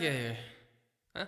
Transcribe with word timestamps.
get 0.00 0.12
here? 0.12 0.36
Huh? 1.16 1.26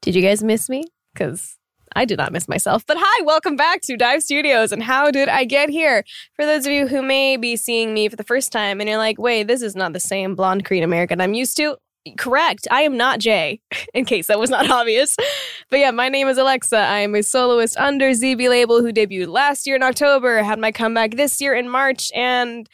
Did 0.00 0.14
you 0.14 0.22
guys 0.22 0.42
miss 0.42 0.68
me? 0.68 0.84
Because 1.12 1.58
I 1.94 2.04
did 2.04 2.18
not 2.18 2.32
miss 2.32 2.48
myself. 2.48 2.84
But 2.86 2.96
hi, 2.98 3.24
welcome 3.24 3.56
back 3.56 3.82
to 3.82 3.96
Dive 3.96 4.22
Studios. 4.22 4.72
And 4.72 4.82
how 4.82 5.10
did 5.10 5.28
I 5.28 5.44
get 5.44 5.68
here? 5.68 6.04
For 6.34 6.44
those 6.44 6.66
of 6.66 6.72
you 6.72 6.86
who 6.86 7.02
may 7.02 7.36
be 7.36 7.56
seeing 7.56 7.94
me 7.94 8.08
for 8.08 8.16
the 8.16 8.24
first 8.24 8.50
time 8.50 8.80
and 8.80 8.88
you're 8.88 8.98
like, 8.98 9.18
wait, 9.18 9.44
this 9.44 9.62
is 9.62 9.76
not 9.76 9.92
the 9.92 10.00
same 10.00 10.34
blonde 10.34 10.64
Korean 10.64 10.84
American 10.84 11.20
I'm 11.20 11.34
used 11.34 11.56
to. 11.58 11.76
Correct. 12.18 12.66
I 12.70 12.82
am 12.82 12.96
not 12.96 13.20
Jae, 13.20 13.60
in 13.94 14.04
case 14.04 14.26
that 14.26 14.40
was 14.40 14.50
not 14.50 14.68
obvious. 14.70 15.16
But 15.70 15.78
yeah, 15.78 15.92
my 15.92 16.08
name 16.08 16.26
is 16.28 16.38
Alexa. 16.38 16.76
I 16.76 16.98
am 16.98 17.14
a 17.14 17.22
soloist 17.22 17.76
under 17.76 18.10
ZB 18.10 18.48
label 18.48 18.80
who 18.82 18.92
debuted 18.92 19.28
last 19.28 19.66
year 19.66 19.76
in 19.76 19.82
October, 19.82 20.42
had 20.42 20.58
my 20.58 20.72
comeback 20.72 21.12
this 21.12 21.40
year 21.40 21.54
in 21.54 21.68
March, 21.68 22.10
and 22.14 22.68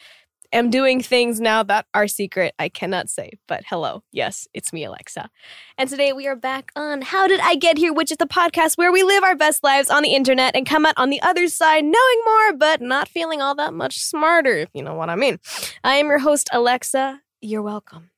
am 0.51 0.69
doing 0.69 1.01
things 1.01 1.39
now 1.39 1.63
that 1.63 1.85
are 1.93 2.07
secret. 2.07 2.53
I 2.59 2.69
cannot 2.69 3.09
say, 3.09 3.31
but 3.47 3.63
hello. 3.67 4.03
Yes, 4.11 4.47
it's 4.53 4.73
me, 4.73 4.83
Alexa. 4.83 5.29
And 5.77 5.89
today 5.89 6.13
we 6.13 6.27
are 6.27 6.35
back 6.35 6.71
on 6.75 7.01
How 7.01 7.27
Did 7.27 7.39
I 7.39 7.55
Get 7.55 7.77
Here, 7.77 7.93
which 7.93 8.11
is 8.11 8.17
the 8.17 8.25
podcast 8.25 8.77
where 8.77 8.91
we 8.91 9.03
live 9.03 9.23
our 9.23 9.35
best 9.35 9.63
lives 9.63 9.89
on 9.89 10.03
the 10.03 10.13
internet 10.13 10.55
and 10.55 10.65
come 10.65 10.85
out 10.85 10.95
on 10.97 11.09
the 11.09 11.21
other 11.21 11.47
side 11.47 11.83
knowing 11.83 12.21
more, 12.25 12.53
but 12.53 12.81
not 12.81 13.07
feeling 13.07 13.41
all 13.41 13.55
that 13.55 13.73
much 13.73 13.99
smarter, 13.99 14.57
if 14.57 14.69
you 14.73 14.83
know 14.83 14.95
what 14.95 15.09
I 15.09 15.15
mean. 15.15 15.39
I 15.83 15.95
am 15.95 16.07
your 16.07 16.19
host, 16.19 16.49
Alexa. 16.51 17.21
You're 17.41 17.61
welcome. 17.61 18.11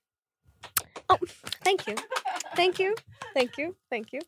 Oh, 1.10 1.18
thank 1.64 1.88
you. 1.88 1.96
Thank 2.56 2.80
you. 2.80 2.96
Thank 3.34 3.58
you. 3.58 3.76
Thank 3.90 4.14
you. 4.14 4.22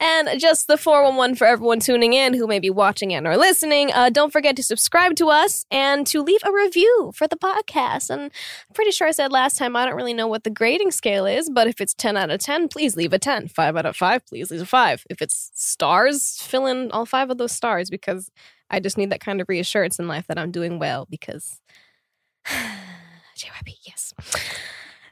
And 0.00 0.40
just 0.40 0.66
the 0.66 0.78
411 0.78 1.36
for 1.36 1.46
everyone 1.46 1.78
tuning 1.78 2.14
in 2.14 2.32
who 2.32 2.46
may 2.46 2.58
be 2.58 2.70
watching 2.70 3.12
and 3.12 3.26
or 3.26 3.36
listening. 3.36 3.92
Uh, 3.92 4.08
don't 4.08 4.32
forget 4.32 4.56
to 4.56 4.62
subscribe 4.62 5.14
to 5.16 5.28
us 5.28 5.66
and 5.70 6.06
to 6.06 6.22
leave 6.22 6.40
a 6.42 6.50
review 6.50 7.12
for 7.14 7.28
the 7.28 7.36
podcast. 7.36 8.08
And 8.08 8.22
I'm 8.22 8.30
pretty 8.74 8.92
sure 8.92 9.06
I 9.06 9.10
said 9.10 9.30
last 9.30 9.58
time 9.58 9.76
I 9.76 9.84
don't 9.84 9.96
really 9.96 10.14
know 10.14 10.26
what 10.26 10.44
the 10.44 10.50
grading 10.50 10.92
scale 10.92 11.26
is, 11.26 11.50
but 11.50 11.66
if 11.66 11.82
it's 11.82 11.92
10 11.92 12.16
out 12.16 12.30
of 12.30 12.40
10, 12.40 12.68
please 12.68 12.96
leave 12.96 13.12
a 13.12 13.18
10. 13.18 13.48
5 13.48 13.76
out 13.76 13.86
of 13.86 13.94
5, 13.94 14.26
please 14.26 14.50
leave 14.50 14.62
a 14.62 14.66
5. 14.66 15.06
If 15.10 15.20
it's 15.20 15.50
stars, 15.54 16.38
fill 16.40 16.64
in 16.64 16.90
all 16.92 17.04
five 17.04 17.28
of 17.28 17.36
those 17.36 17.52
stars 17.52 17.90
because 17.90 18.30
I 18.70 18.80
just 18.80 18.96
need 18.96 19.10
that 19.10 19.20
kind 19.20 19.40
of 19.40 19.48
reassurance 19.48 19.98
in 19.98 20.08
life 20.08 20.26
that 20.28 20.38
I'm 20.38 20.50
doing 20.50 20.78
well 20.78 21.06
because 21.10 21.60
JYP, 22.46 23.74
yes. 23.86 24.14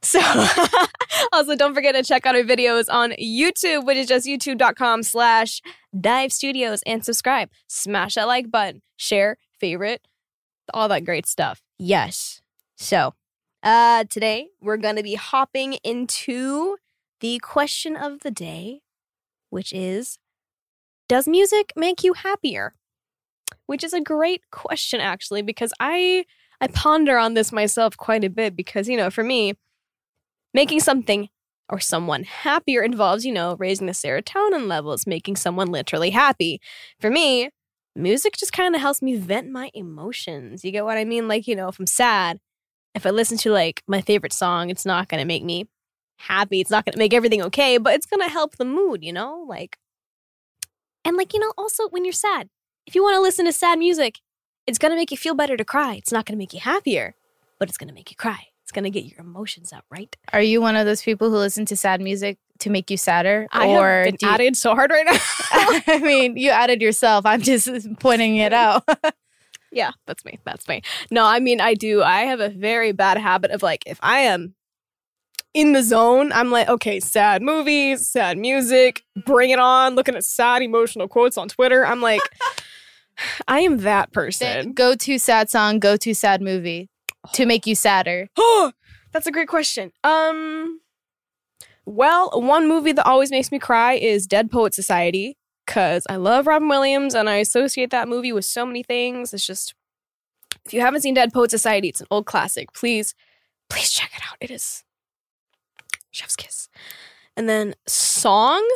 So 0.09 0.21
also 1.35 1.55
don't 1.55 1.75
forget 1.75 1.95
to 1.95 2.03
check 2.03 2.25
out 2.25 2.35
our 2.35 2.43
videos 2.43 2.87
on 2.89 3.11
YouTube, 3.21 3.85
which 3.85 3.99
is 3.99 4.07
just 4.07 4.27
youtube.com 4.27 5.03
slash 5.03 5.61
dive 6.01 6.33
studios 6.33 6.83
and 6.87 7.05
subscribe. 7.05 7.51
Smash 7.67 8.15
that 8.15 8.27
like 8.27 8.51
button, 8.51 8.81
share, 8.97 9.37
favorite, 9.61 10.01
all 10.73 10.89
that 10.89 11.05
great 11.05 11.27
stuff. 11.27 11.61
Yes. 11.79 12.41
So 12.77 13.13
uh 13.63 14.05
today 14.09 14.49
we're 14.63 14.79
gonna 14.79 15.03
be 15.03 15.17
hopping 15.17 15.75
into 15.85 16.79
the 17.21 17.39
question 17.41 17.95
of 17.95 18.21
the 18.21 18.31
day, 18.31 18.81
which 19.51 19.75
is 19.75 20.19
Does 21.07 21.29
music 21.29 21.75
make 21.77 22.03
you 22.03 22.15
happier? 22.15 22.73
Which 23.67 23.85
is 23.85 23.93
a 23.93 24.01
great 24.01 24.41
question 24.51 25.01
actually, 25.01 25.43
because 25.43 25.75
I 25.79 26.25
I 26.63 26.69
ponder 26.69 27.19
on 27.19 27.35
this 27.35 27.53
myself 27.53 27.95
quite 27.99 28.25
a 28.25 28.31
bit 28.31 28.57
because, 28.57 28.89
you 28.89 28.97
know, 28.97 29.11
for 29.11 29.23
me, 29.23 29.53
Making 30.55 30.81
something 30.81 31.29
or 31.69 31.81
someone 31.81 32.25
happier 32.25 32.83
involves, 32.83 33.27
you 33.27 33.33
know, 33.33 33.57
raising 33.59 33.87
the 33.87 33.93
serotonin 33.93 34.67
levels, 34.67 35.07
making 35.07 35.37
someone 35.37 35.71
literally 35.71 36.11
happy. 36.11 36.61
For 37.01 37.11
me, 37.11 37.51
music 37.95 38.37
just 38.37 38.53
kind 38.53 38.75
of 38.75 38.81
helps 38.81 39.03
me 39.03 39.17
vent 39.17 39.51
my 39.51 39.71
emotions. 39.75 40.65
You 40.65 40.73
get 40.73 40.85
what 40.85 40.97
I 40.97 41.05
mean? 41.05 41.29
Like, 41.29 41.47
you 41.47 41.55
know, 41.55 41.69
if 41.69 41.79
I'm 41.79 41.87
sad, 41.87 42.39
if 42.95 43.05
I 43.05 43.11
listen 43.11 43.37
to 43.39 43.51
like 43.51 43.83
my 43.87 44.01
favorite 44.01 44.33
song, 44.33 44.71
it's 44.71 44.87
not 44.87 45.09
going 45.09 45.21
to 45.21 45.27
make 45.27 45.45
me 45.45 45.69
happy. 46.17 46.61
It's 46.61 46.71
not 46.71 46.85
going 46.85 46.93
to 46.93 46.99
make 46.99 47.15
everything 47.15 47.43
okay, 47.43 47.79
but 47.79 47.95
it's 47.95 48.07
going 48.07 48.27
to 48.27 48.33
help 48.33 48.57
the 48.57 48.65
mood, 48.65 49.05
you 49.05 49.13
know? 49.13 49.45
Like, 49.47 49.79
and 51.05 51.17
like, 51.17 51.35
you 51.35 51.41
know, 51.41 51.53
also 51.59 51.89
when 51.89 52.05
you're 52.05 52.13
sad, 52.13 52.49
if 52.87 52.95
you 52.95 53.03
want 53.03 53.17
to 53.17 53.21
listen 53.21 53.45
to 53.45 53.53
sad 53.53 53.79
music, 53.79 54.21
it's 54.67 54.79
going 54.79 54.91
to 54.91 54.97
make 54.97 55.11
you 55.11 55.17
feel 55.17 55.35
better 55.35 55.57
to 55.57 55.65
cry. 55.65 55.95
It's 55.95 56.13
not 56.13 56.25
going 56.25 56.35
to 56.35 56.39
make 56.39 56.55
you 56.55 56.61
happier, 56.61 57.15
but 57.59 57.69
it's 57.69 57.79
going 57.79 57.89
to 57.89 57.95
make 57.95 58.11
you 58.11 58.17
cry. 58.17 58.49
It's 58.69 58.85
to 58.85 58.91
get 58.91 59.07
your 59.07 59.21
emotions 59.21 59.73
out, 59.73 59.85
right? 59.91 60.15
Are 60.31 60.43
you 60.43 60.61
one 60.61 60.77
of 60.77 60.85
those 60.85 61.01
people 61.01 61.31
who 61.31 61.37
listen 61.37 61.65
to 61.67 61.77
sad 61.77 62.03
music 62.03 62.37
to 62.59 62.69
make 62.69 62.91
you 62.91 62.99
sadder? 62.99 63.49
I 63.51 63.69
or 63.69 63.89
have 63.89 64.05
been 64.05 64.17
you- 64.21 64.29
added 64.29 64.57
so 64.57 64.75
hard 64.75 64.91
right 64.91 65.07
now. 65.07 65.17
I 65.95 66.01
mean, 66.01 66.37
you 66.37 66.51
added 66.51 66.83
yourself. 66.83 67.25
I'm 67.25 67.41
just 67.41 67.71
pointing 67.99 68.37
it 68.37 68.53
out. 68.53 68.85
yeah, 69.73 69.93
that's 70.07 70.23
me. 70.27 70.39
That's 70.45 70.69
me. 70.69 70.83
No, 71.11 71.25
I 71.25 71.41
mean, 71.41 71.63
I 71.63 71.73
do. 71.73 72.03
I 72.03 72.25
have 72.25 72.41
a 72.41 72.51
very 72.51 72.93
bad 72.93 73.17
habit 73.17 73.53
of 73.53 73.63
like, 73.63 73.85
if 73.87 73.99
I 74.03 74.19
am 74.19 74.55
in 75.55 75.73
the 75.73 75.83
zone, 75.83 76.31
I'm 76.31 76.51
like, 76.51 76.69
okay, 76.69 77.01
sad 77.01 77.41
movies, 77.41 78.07
sad 78.07 78.37
music, 78.37 79.03
bring 79.25 79.49
it 79.49 79.59
on, 79.59 79.95
looking 79.95 80.15
at 80.15 80.25
sad 80.25 80.61
emotional 80.61 81.09
quotes 81.09 81.39
on 81.39 81.49
Twitter. 81.49 81.87
I'm 81.87 82.03
like, 82.03 82.21
I 83.49 83.61
am 83.61 83.79
that 83.79 84.13
person. 84.13 84.75
go 84.75 84.95
to 84.95 85.19
sad 85.19 85.49
song, 85.49 85.79
go 85.79 85.97
to 85.97 86.13
sad 86.13 86.43
movie 86.43 86.91
to 87.33 87.47
make 87.47 87.67
you 87.67 87.75
sadder. 87.75 88.29
That's 89.13 89.27
a 89.27 89.31
great 89.33 89.49
question. 89.49 89.93
Um, 90.05 90.81
well, 91.87 92.31
one 92.35 92.69
movie 92.69 92.93
that 92.93 93.07
always 93.07 93.31
makes 93.31 93.51
me 93.51 93.59
cry 93.59 93.95
is 93.95 94.27
Dead 94.27 94.51
Poet 94.51 94.75
Society 94.75 95.39
because 95.67 96.07
I 96.09 96.17
love 96.17 96.47
Robin 96.47 96.69
Williams 96.69 97.15
and 97.15 97.29
I 97.29 97.37
associate 97.37 97.91
that 97.91 98.09
movie 98.09 98.33
with 98.33 98.45
so 98.45 98.67
many 98.67 98.83
things. 98.83 99.33
It's 99.33 99.47
just, 99.47 99.75
if 100.65 100.75
you 100.75 100.81
haven't 100.81 101.03
seen 101.03 101.15
Dead 101.15 101.33
Poet 101.33 101.51
Society, 101.51 101.89
it's 101.89 102.01
an 102.01 102.07
old 102.11 102.27
classic. 102.27 102.73
Please, 102.73 103.15
please 103.71 103.91
check 103.91 104.11
it 104.15 104.23
out. 104.29 104.37
It 104.41 104.51
is 104.51 104.85
Chef's 106.11 106.37
Kiss. 106.37 106.69
And 107.37 107.49
then 107.49 107.75
Song. 107.87 108.67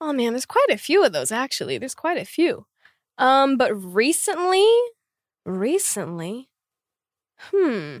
Oh 0.00 0.12
man, 0.12 0.32
there's 0.32 0.46
quite 0.46 0.70
a 0.70 0.78
few 0.78 1.04
of 1.04 1.12
those 1.12 1.32
actually. 1.32 1.78
There's 1.78 1.94
quite 1.94 2.18
a 2.18 2.24
few. 2.24 2.66
Um, 3.18 3.56
but 3.56 3.74
recently, 3.74 4.66
recently, 5.44 6.47
Hmm. 7.38 7.98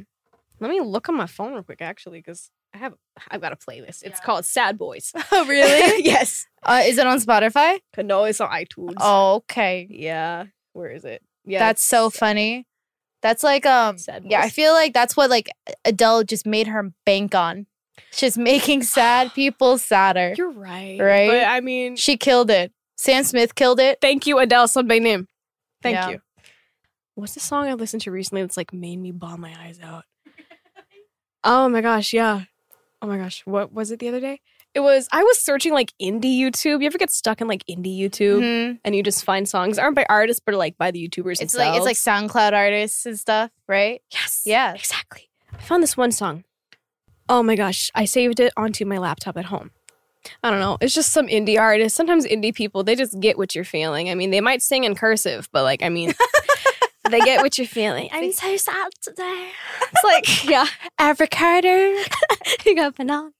Let 0.60 0.70
me 0.70 0.80
look 0.80 1.08
on 1.08 1.16
my 1.16 1.26
phone 1.26 1.52
real 1.54 1.62
quick, 1.62 1.80
actually, 1.82 2.18
because 2.18 2.50
I 2.74 2.78
have 2.78 2.94
I've 3.30 3.40
got 3.40 3.52
a 3.52 3.56
playlist. 3.56 4.02
It's 4.02 4.20
called 4.20 4.44
Sad 4.44 4.76
Boys. 4.76 5.12
Oh, 5.32 5.46
really? 5.46 6.02
yes. 6.04 6.46
uh, 6.64 6.82
is 6.84 6.98
it 6.98 7.06
on 7.06 7.18
Spotify? 7.20 7.78
No, 8.02 8.24
it's 8.24 8.40
on 8.40 8.50
iTunes. 8.50 8.94
Oh, 8.98 9.36
okay. 9.36 9.86
yeah. 9.90 10.46
Where 10.72 10.90
is 10.90 11.04
it? 11.04 11.22
Yeah, 11.44 11.60
That's 11.60 11.84
so 11.84 12.06
it's 12.08 12.18
funny. 12.18 12.66
That's 13.22 13.42
like 13.42 13.66
um 13.66 13.98
Sad 13.98 14.24
yeah, 14.28 14.40
I 14.42 14.48
feel 14.48 14.72
like 14.72 14.92
that's 14.94 15.16
what 15.16 15.28
like 15.30 15.48
Adele 15.84 16.24
just 16.24 16.46
made 16.46 16.66
her 16.68 16.92
bank 17.06 17.34
on. 17.34 17.66
She's 18.12 18.36
making 18.38 18.82
sad 18.82 19.32
people 19.34 19.76
sadder. 19.78 20.34
You're 20.36 20.50
right. 20.52 20.98
Right? 21.00 21.28
But 21.28 21.44
I 21.44 21.60
mean, 21.60 21.96
She 21.96 22.16
killed 22.16 22.50
it. 22.50 22.72
Sam 22.96 23.24
Smith 23.24 23.54
killed 23.54 23.80
it. 23.80 23.98
thank 24.00 24.26
you, 24.26 24.38
Adele 24.38 24.68
Sunday 24.68 24.98
name. 25.00 25.26
Thank 25.82 25.94
Yeah. 25.94 26.08
you. 26.10 26.20
What's 27.18 27.34
the 27.34 27.40
song 27.40 27.66
I 27.66 27.74
listened 27.74 28.02
to 28.02 28.12
recently 28.12 28.42
that's 28.42 28.56
like 28.56 28.72
made 28.72 28.96
me 28.98 29.10
bawl 29.10 29.36
my 29.38 29.52
eyes 29.60 29.80
out? 29.82 30.04
Oh 31.44 31.68
my 31.68 31.80
gosh, 31.80 32.12
yeah. 32.12 32.42
Oh 33.00 33.06
my 33.06 33.16
gosh, 33.16 33.42
what 33.46 33.72
was 33.72 33.92
it 33.92 34.00
the 34.00 34.08
other 34.08 34.18
day? 34.20 34.40
It 34.74 34.80
was 34.80 35.08
I 35.12 35.22
was 35.22 35.40
searching 35.40 35.72
like 35.72 35.92
indie 36.02 36.36
YouTube. 36.38 36.80
You 36.80 36.86
ever 36.86 36.98
get 36.98 37.10
stuck 37.12 37.40
in 37.40 37.46
like 37.48 37.64
indie 37.70 37.96
YouTube 37.98 38.40
Mhm. 38.42 38.80
and 38.84 38.94
you 38.94 39.02
just 39.04 39.24
find 39.24 39.48
songs 39.48 39.76
that 39.76 39.82
aren't 39.82 39.94
by 39.96 40.04
artists 40.08 40.42
but 40.44 40.54
like 40.56 40.76
by 40.76 40.90
the 40.90 41.08
YouTubers 41.08 41.40
It's 41.40 41.54
like 41.54 41.76
it's 41.76 41.84
like? 41.86 41.96
SoundCloud 41.96 42.52
artists 42.52 43.06
and 43.06 43.18
stuff, 43.18 43.50
right? 43.68 44.02
yes, 44.12 44.42
Yeah. 44.44 44.74
exactly. 44.74 45.30
I 45.54 45.62
found 45.62 45.82
this 45.82 45.96
one 45.96 46.10
song. 46.12 46.44
Oh 47.28 47.42
my 47.42 47.54
gosh, 47.56 47.90
I 47.94 48.04
saved 48.04 48.40
it 48.40 48.52
onto 48.56 48.84
my 48.84 48.98
laptop 48.98 49.36
at 49.36 49.46
home. 49.46 49.70
I 50.42 50.50
don't 50.50 50.60
know. 50.60 50.76
It's 50.80 50.92
just 50.94 51.12
some 51.12 51.28
indie 51.28 51.58
artist. 51.58 51.94
Sometimes 51.96 52.26
indie 52.26 52.54
people, 52.54 52.82
they 52.82 52.96
just 52.96 53.18
get 53.20 53.38
what 53.38 53.54
you're 53.54 53.64
feeling. 53.64 54.10
I 54.10 54.14
mean, 54.16 54.30
they 54.30 54.40
might 54.40 54.60
sing 54.60 54.84
in 54.84 54.94
cursive, 54.96 55.48
but 55.52 55.62
like, 55.62 55.82
I 55.82 55.88
mean, 55.88 56.12
they 57.10 57.20
get 57.20 57.42
what 57.42 57.58
you're 57.58 57.66
feeling. 57.66 58.08
I'm 58.12 58.32
so 58.32 58.56
sad 58.56 58.90
today. 59.00 59.48
It's 59.82 60.04
like, 60.04 60.44
yeah, 60.50 60.66
avocado. 60.98 61.94
you 62.64 62.76
got 62.76 62.96
bananas 62.96 63.32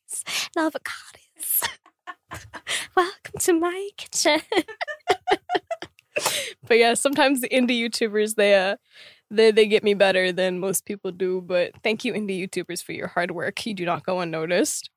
and 0.56 0.73
avocados. 0.73 1.69
Welcome 2.97 3.41
to 3.41 3.53
my 3.55 3.88
kitchen. 3.97 4.41
but 6.67 6.79
yeah, 6.79 6.94
sometimes 6.94 7.41
the 7.41 7.49
indie 7.49 7.81
YouTubers, 7.81 8.35
they 8.35 8.55
uh 8.55 8.76
they 9.31 9.50
they 9.50 9.67
get 9.67 9.85
me 9.85 9.94
better 9.94 10.32
than 10.32 10.59
most 10.59 10.85
people 10.85 11.12
do. 11.12 11.41
But 11.41 11.73
thank 11.82 12.05
you, 12.05 12.12
indie 12.12 12.47
YouTubers, 12.47 12.82
for 12.82 12.93
your 12.93 13.09
hard 13.09 13.31
work. 13.31 13.65
You 13.65 13.75
do 13.75 13.85
not 13.85 14.05
go 14.05 14.20
unnoticed. 14.20 14.91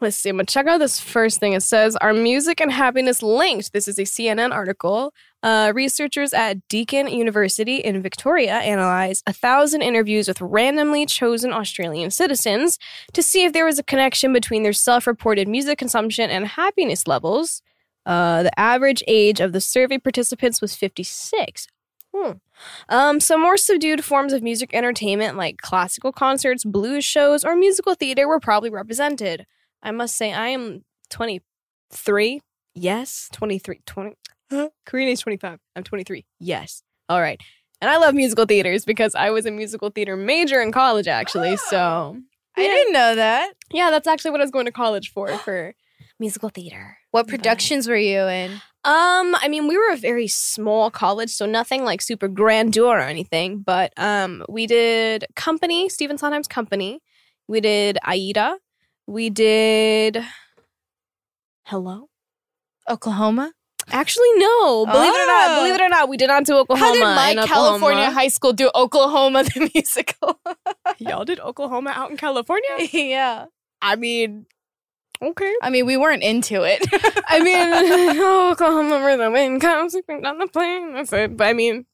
Let's 0.00 0.16
see. 0.16 0.30
I'm 0.30 0.36
gonna 0.36 0.46
check 0.46 0.66
out 0.66 0.78
this 0.78 1.00
first 1.00 1.40
thing. 1.40 1.52
It 1.52 1.62
says, 1.62 1.96
"Are 1.96 2.12
music 2.12 2.60
and 2.60 2.72
happiness 2.72 3.22
linked?" 3.22 3.72
This 3.72 3.88
is 3.88 3.98
a 3.98 4.04
CNN 4.04 4.52
article. 4.52 5.14
Uh, 5.42 5.72
researchers 5.74 6.32
at 6.32 6.66
Deakin 6.68 7.08
University 7.08 7.76
in 7.76 8.00
Victoria 8.00 8.58
analyzed 8.58 9.24
a 9.26 9.32
thousand 9.32 9.82
interviews 9.82 10.28
with 10.28 10.40
randomly 10.40 11.04
chosen 11.04 11.52
Australian 11.52 12.10
citizens 12.10 12.78
to 13.12 13.22
see 13.22 13.44
if 13.44 13.52
there 13.52 13.64
was 13.64 13.78
a 13.78 13.82
connection 13.82 14.32
between 14.32 14.62
their 14.62 14.72
self-reported 14.72 15.48
music 15.48 15.78
consumption 15.78 16.30
and 16.30 16.46
happiness 16.46 17.08
levels. 17.08 17.60
Uh, 18.06 18.44
the 18.44 18.58
average 18.58 19.02
age 19.08 19.40
of 19.40 19.52
the 19.52 19.60
survey 19.60 19.98
participants 19.98 20.60
was 20.60 20.76
56. 20.76 21.66
Hmm. 22.14 22.32
Um, 22.88 23.20
some 23.20 23.40
more 23.40 23.56
subdued 23.56 24.04
forms 24.04 24.32
of 24.32 24.42
music 24.42 24.74
entertainment 24.74 25.36
like 25.36 25.58
classical 25.58 26.12
concerts, 26.12 26.64
blues 26.64 27.04
shows, 27.04 27.44
or 27.44 27.56
musical 27.56 27.94
theater 27.94 28.28
were 28.28 28.40
probably 28.40 28.70
represented. 28.70 29.46
I 29.82 29.90
must 29.90 30.16
say, 30.16 30.32
I 30.32 30.48
am 30.48 30.84
23. 31.10 32.42
Yes, 32.74 33.28
23. 33.32 33.80
20. 33.86 34.16
Huh? 34.52 34.68
Karina 34.86 35.12
is 35.12 35.20
25. 35.20 35.58
I'm 35.74 35.82
23. 35.82 36.26
Yes. 36.38 36.82
All 37.08 37.20
right. 37.20 37.40
And 37.80 37.90
I 37.90 37.96
love 37.96 38.14
musical 38.14 38.44
theaters 38.44 38.84
because 38.84 39.14
I 39.14 39.30
was 39.30 39.46
a 39.46 39.50
musical 39.50 39.88
theater 39.90 40.14
major 40.14 40.60
in 40.60 40.70
college, 40.72 41.08
actually. 41.08 41.56
So 41.56 42.16
I 42.56 42.60
didn't 42.60 42.92
know 42.92 43.14
that. 43.16 43.54
yeah, 43.72 43.90
that's 43.90 44.06
actually 44.06 44.30
what 44.32 44.40
I 44.40 44.44
was 44.44 44.50
going 44.50 44.66
to 44.66 44.72
college 44.72 45.10
for, 45.10 45.28
for 45.38 45.74
musical 46.20 46.50
theater. 46.50 46.98
What 47.10 47.26
productions 47.28 47.88
were 47.88 47.96
you 47.96 48.20
in? 48.20 48.52
Um, 48.84 49.34
I 49.36 49.48
mean, 49.48 49.68
we 49.68 49.76
were 49.78 49.92
a 49.92 49.96
very 49.96 50.28
small 50.28 50.90
college, 50.90 51.30
so 51.30 51.46
nothing 51.46 51.84
like 51.84 52.02
super 52.02 52.28
grandeur 52.28 52.98
or 52.98 53.00
anything. 53.00 53.60
But 53.60 53.92
um, 53.96 54.44
we 54.48 54.66
did 54.66 55.24
Company, 55.34 55.88
Stephen 55.88 56.18
Sondheim's 56.18 56.48
Company. 56.48 57.00
We 57.48 57.60
did 57.60 57.98
Aida. 58.04 58.58
We 59.06 59.30
did 59.30 60.22
Hello. 61.64 62.08
Oklahoma. 62.88 63.52
Actually, 63.90 64.28
no. 64.36 64.86
Believe 64.86 65.14
it 65.14 65.22
or 65.22 65.26
not, 65.26 65.50
Oh. 65.50 65.56
believe 65.60 65.74
it 65.74 65.80
or 65.80 65.88
not, 65.88 66.08
we 66.08 66.16
did 66.16 66.28
not 66.28 66.44
do 66.44 66.56
Oklahoma. 66.56 66.86
How 66.86 66.92
did 66.94 67.36
my 67.38 67.46
California 67.46 68.10
high 68.10 68.28
school 68.28 68.52
do 68.52 68.70
Oklahoma 68.74 69.42
the 69.44 69.70
musical? 69.74 70.40
Y'all 70.98 71.24
did 71.24 71.40
Oklahoma 71.40 71.90
out 71.94 72.10
in 72.10 72.16
California? 72.16 72.70
yeah. 72.92 73.46
I 73.80 73.96
mean, 73.96 74.46
okay. 75.20 75.52
I 75.62 75.70
mean, 75.70 75.86
we 75.86 75.96
weren't 75.96 76.22
into 76.22 76.62
it. 76.62 76.84
I 77.28 77.40
mean, 77.42 78.20
Oklahoma 78.22 79.00
where 79.00 79.16
the 79.16 79.30
wind 79.30 79.60
comes 79.60 79.92
sweeping 79.92 80.22
down 80.22 80.38
the 80.38 80.46
plain. 80.46 80.94
That's 80.94 81.12
it. 81.12 81.36
But 81.36 81.48
I 81.48 81.52
mean, 81.52 81.84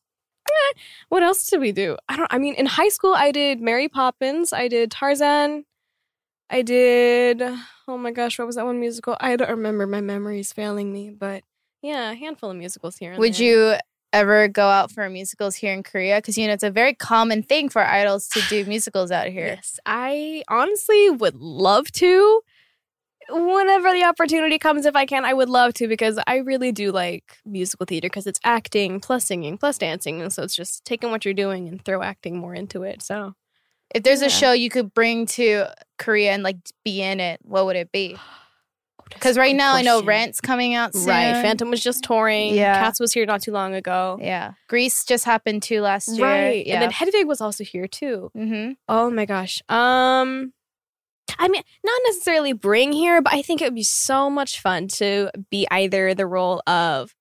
eh, 0.48 0.78
what 1.08 1.22
else 1.22 1.46
did 1.48 1.60
we 1.60 1.72
do? 1.72 1.96
I 2.08 2.16
don't. 2.16 2.32
I 2.32 2.38
mean, 2.38 2.54
in 2.54 2.66
high 2.66 2.88
school, 2.90 3.14
I 3.14 3.32
did 3.32 3.60
Mary 3.60 3.88
Poppins. 3.88 4.52
I 4.52 4.68
did 4.68 4.90
Tarzan. 4.90 5.64
I 6.50 6.62
did. 6.62 7.42
Oh 7.86 7.96
my 7.98 8.10
gosh, 8.10 8.38
what 8.38 8.46
was 8.46 8.56
that 8.56 8.66
one 8.66 8.80
musical? 8.80 9.16
I 9.20 9.36
don't 9.36 9.50
remember. 9.50 9.86
My 9.86 10.00
memory's 10.02 10.52
failing 10.52 10.92
me. 10.92 11.10
But 11.10 11.42
yeah, 11.82 12.10
a 12.10 12.14
handful 12.14 12.50
of 12.50 12.56
musicals 12.56 12.96
here. 12.96 13.16
Would 13.18 13.34
there. 13.34 13.42
you 13.42 13.74
ever 14.12 14.48
go 14.48 14.66
out 14.66 14.90
for 14.90 15.08
musicals 15.08 15.56
here 15.56 15.72
in 15.72 15.82
Korea? 15.82 16.16
Because 16.16 16.36
you 16.38 16.46
know 16.46 16.52
it's 16.52 16.62
a 16.62 16.70
very 16.70 16.94
common 16.94 17.42
thing 17.42 17.68
for 17.68 17.82
idols 17.84 18.28
to 18.30 18.40
do 18.48 18.64
musicals 18.66 19.10
out 19.10 19.28
here. 19.28 19.46
Yes, 19.46 19.78
I 19.86 20.42
honestly 20.48 21.10
would 21.10 21.34
love 21.34 21.90
to. 21.92 22.40
Whenever 23.30 23.92
the 23.92 24.04
opportunity 24.04 24.58
comes, 24.58 24.86
if 24.86 24.96
I 24.96 25.04
can, 25.04 25.26
I 25.26 25.34
would 25.34 25.50
love 25.50 25.74
to 25.74 25.86
because 25.86 26.18
I 26.26 26.36
really 26.36 26.72
do 26.72 26.90
like 26.90 27.36
musical 27.44 27.84
theater 27.84 28.06
because 28.06 28.26
it's 28.26 28.40
acting 28.42 29.00
plus 29.00 29.26
singing 29.26 29.58
plus 29.58 29.76
dancing. 29.76 30.22
And 30.22 30.32
so 30.32 30.42
it's 30.42 30.56
just 30.56 30.82
taking 30.86 31.10
what 31.10 31.26
you're 31.26 31.34
doing 31.34 31.68
and 31.68 31.84
throw 31.84 32.02
acting 32.02 32.38
more 32.38 32.54
into 32.54 32.84
it. 32.84 33.02
So, 33.02 33.34
If 33.94 34.02
there's 34.02 34.22
Yeah. 34.22 34.28
a 34.28 34.30
show 34.30 34.52
you 34.52 34.70
could 34.70 34.94
bring 34.94 35.26
to 35.26 35.66
Korea 35.98 36.32
and 36.32 36.42
like 36.42 36.56
be 36.86 37.02
in 37.02 37.20
it, 37.20 37.40
what 37.42 37.66
would 37.66 37.76
it 37.76 37.92
be? 37.92 38.16
Because 39.10 39.36
right 39.36 39.54
now 39.54 39.74
I 39.74 39.82
know 39.82 40.02
Rent's 40.02 40.40
coming 40.40 40.74
out 40.74 40.94
soon. 40.94 41.08
Right. 41.08 41.32
Phantom 41.42 41.70
was 41.70 41.82
just 41.82 42.04
touring. 42.04 42.54
Yeah. 42.54 42.78
Cats 42.78 43.00
was 43.00 43.12
here 43.12 43.26
not 43.26 43.42
too 43.42 43.52
long 43.52 43.74
ago. 43.74 44.18
Yeah, 44.20 44.52
Grease 44.68 45.04
just 45.04 45.24
happened 45.24 45.62
too 45.62 45.80
last 45.80 46.08
year. 46.16 46.26
Right. 46.26 46.66
Yeah. 46.66 46.74
And 46.74 46.82
then 46.82 46.90
Hedwig 46.90 47.26
was 47.26 47.40
also 47.40 47.64
here 47.64 47.86
too. 47.86 48.30
mm-hmm. 48.36 48.72
Oh 48.88 49.10
my 49.10 49.24
gosh. 49.24 49.62
Um 49.68 50.52
I 51.38 51.48
mean, 51.48 51.62
not 51.84 52.00
necessarily 52.06 52.54
bring 52.54 52.92
here, 52.92 53.20
but 53.20 53.34
I 53.34 53.42
think 53.42 53.60
it 53.60 53.66
would 53.66 53.74
be 53.74 53.82
so 53.84 54.30
much 54.30 54.60
fun 54.60 54.88
to 54.88 55.30
be 55.50 55.66
either 55.70 56.14
the 56.14 56.26
role 56.26 56.62
of 56.66 57.14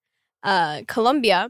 uh 0.43 0.81
Columbia 0.87 1.49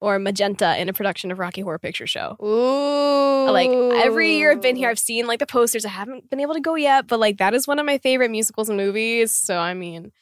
or 0.00 0.18
Magenta 0.18 0.78
in 0.80 0.88
a 0.88 0.92
production 0.92 1.30
of 1.30 1.38
Rocky 1.38 1.60
Horror 1.60 1.78
Picture 1.78 2.06
Show. 2.06 2.36
Ooh. 2.42 3.50
Like 3.50 3.70
every 3.70 4.36
year 4.36 4.52
I've 4.52 4.60
been 4.60 4.76
here, 4.76 4.90
I've 4.90 4.98
seen 4.98 5.26
like 5.26 5.38
the 5.38 5.46
posters. 5.46 5.84
I 5.84 5.90
haven't 5.90 6.30
been 6.30 6.40
able 6.40 6.54
to 6.54 6.60
go 6.60 6.74
yet, 6.74 7.06
but 7.06 7.20
like 7.20 7.38
that 7.38 7.54
is 7.54 7.66
one 7.66 7.78
of 7.78 7.86
my 7.86 7.98
favorite 7.98 8.30
musicals 8.30 8.68
and 8.68 8.76
movies. 8.76 9.32
So 9.32 9.58
I 9.58 9.74
mean, 9.74 10.12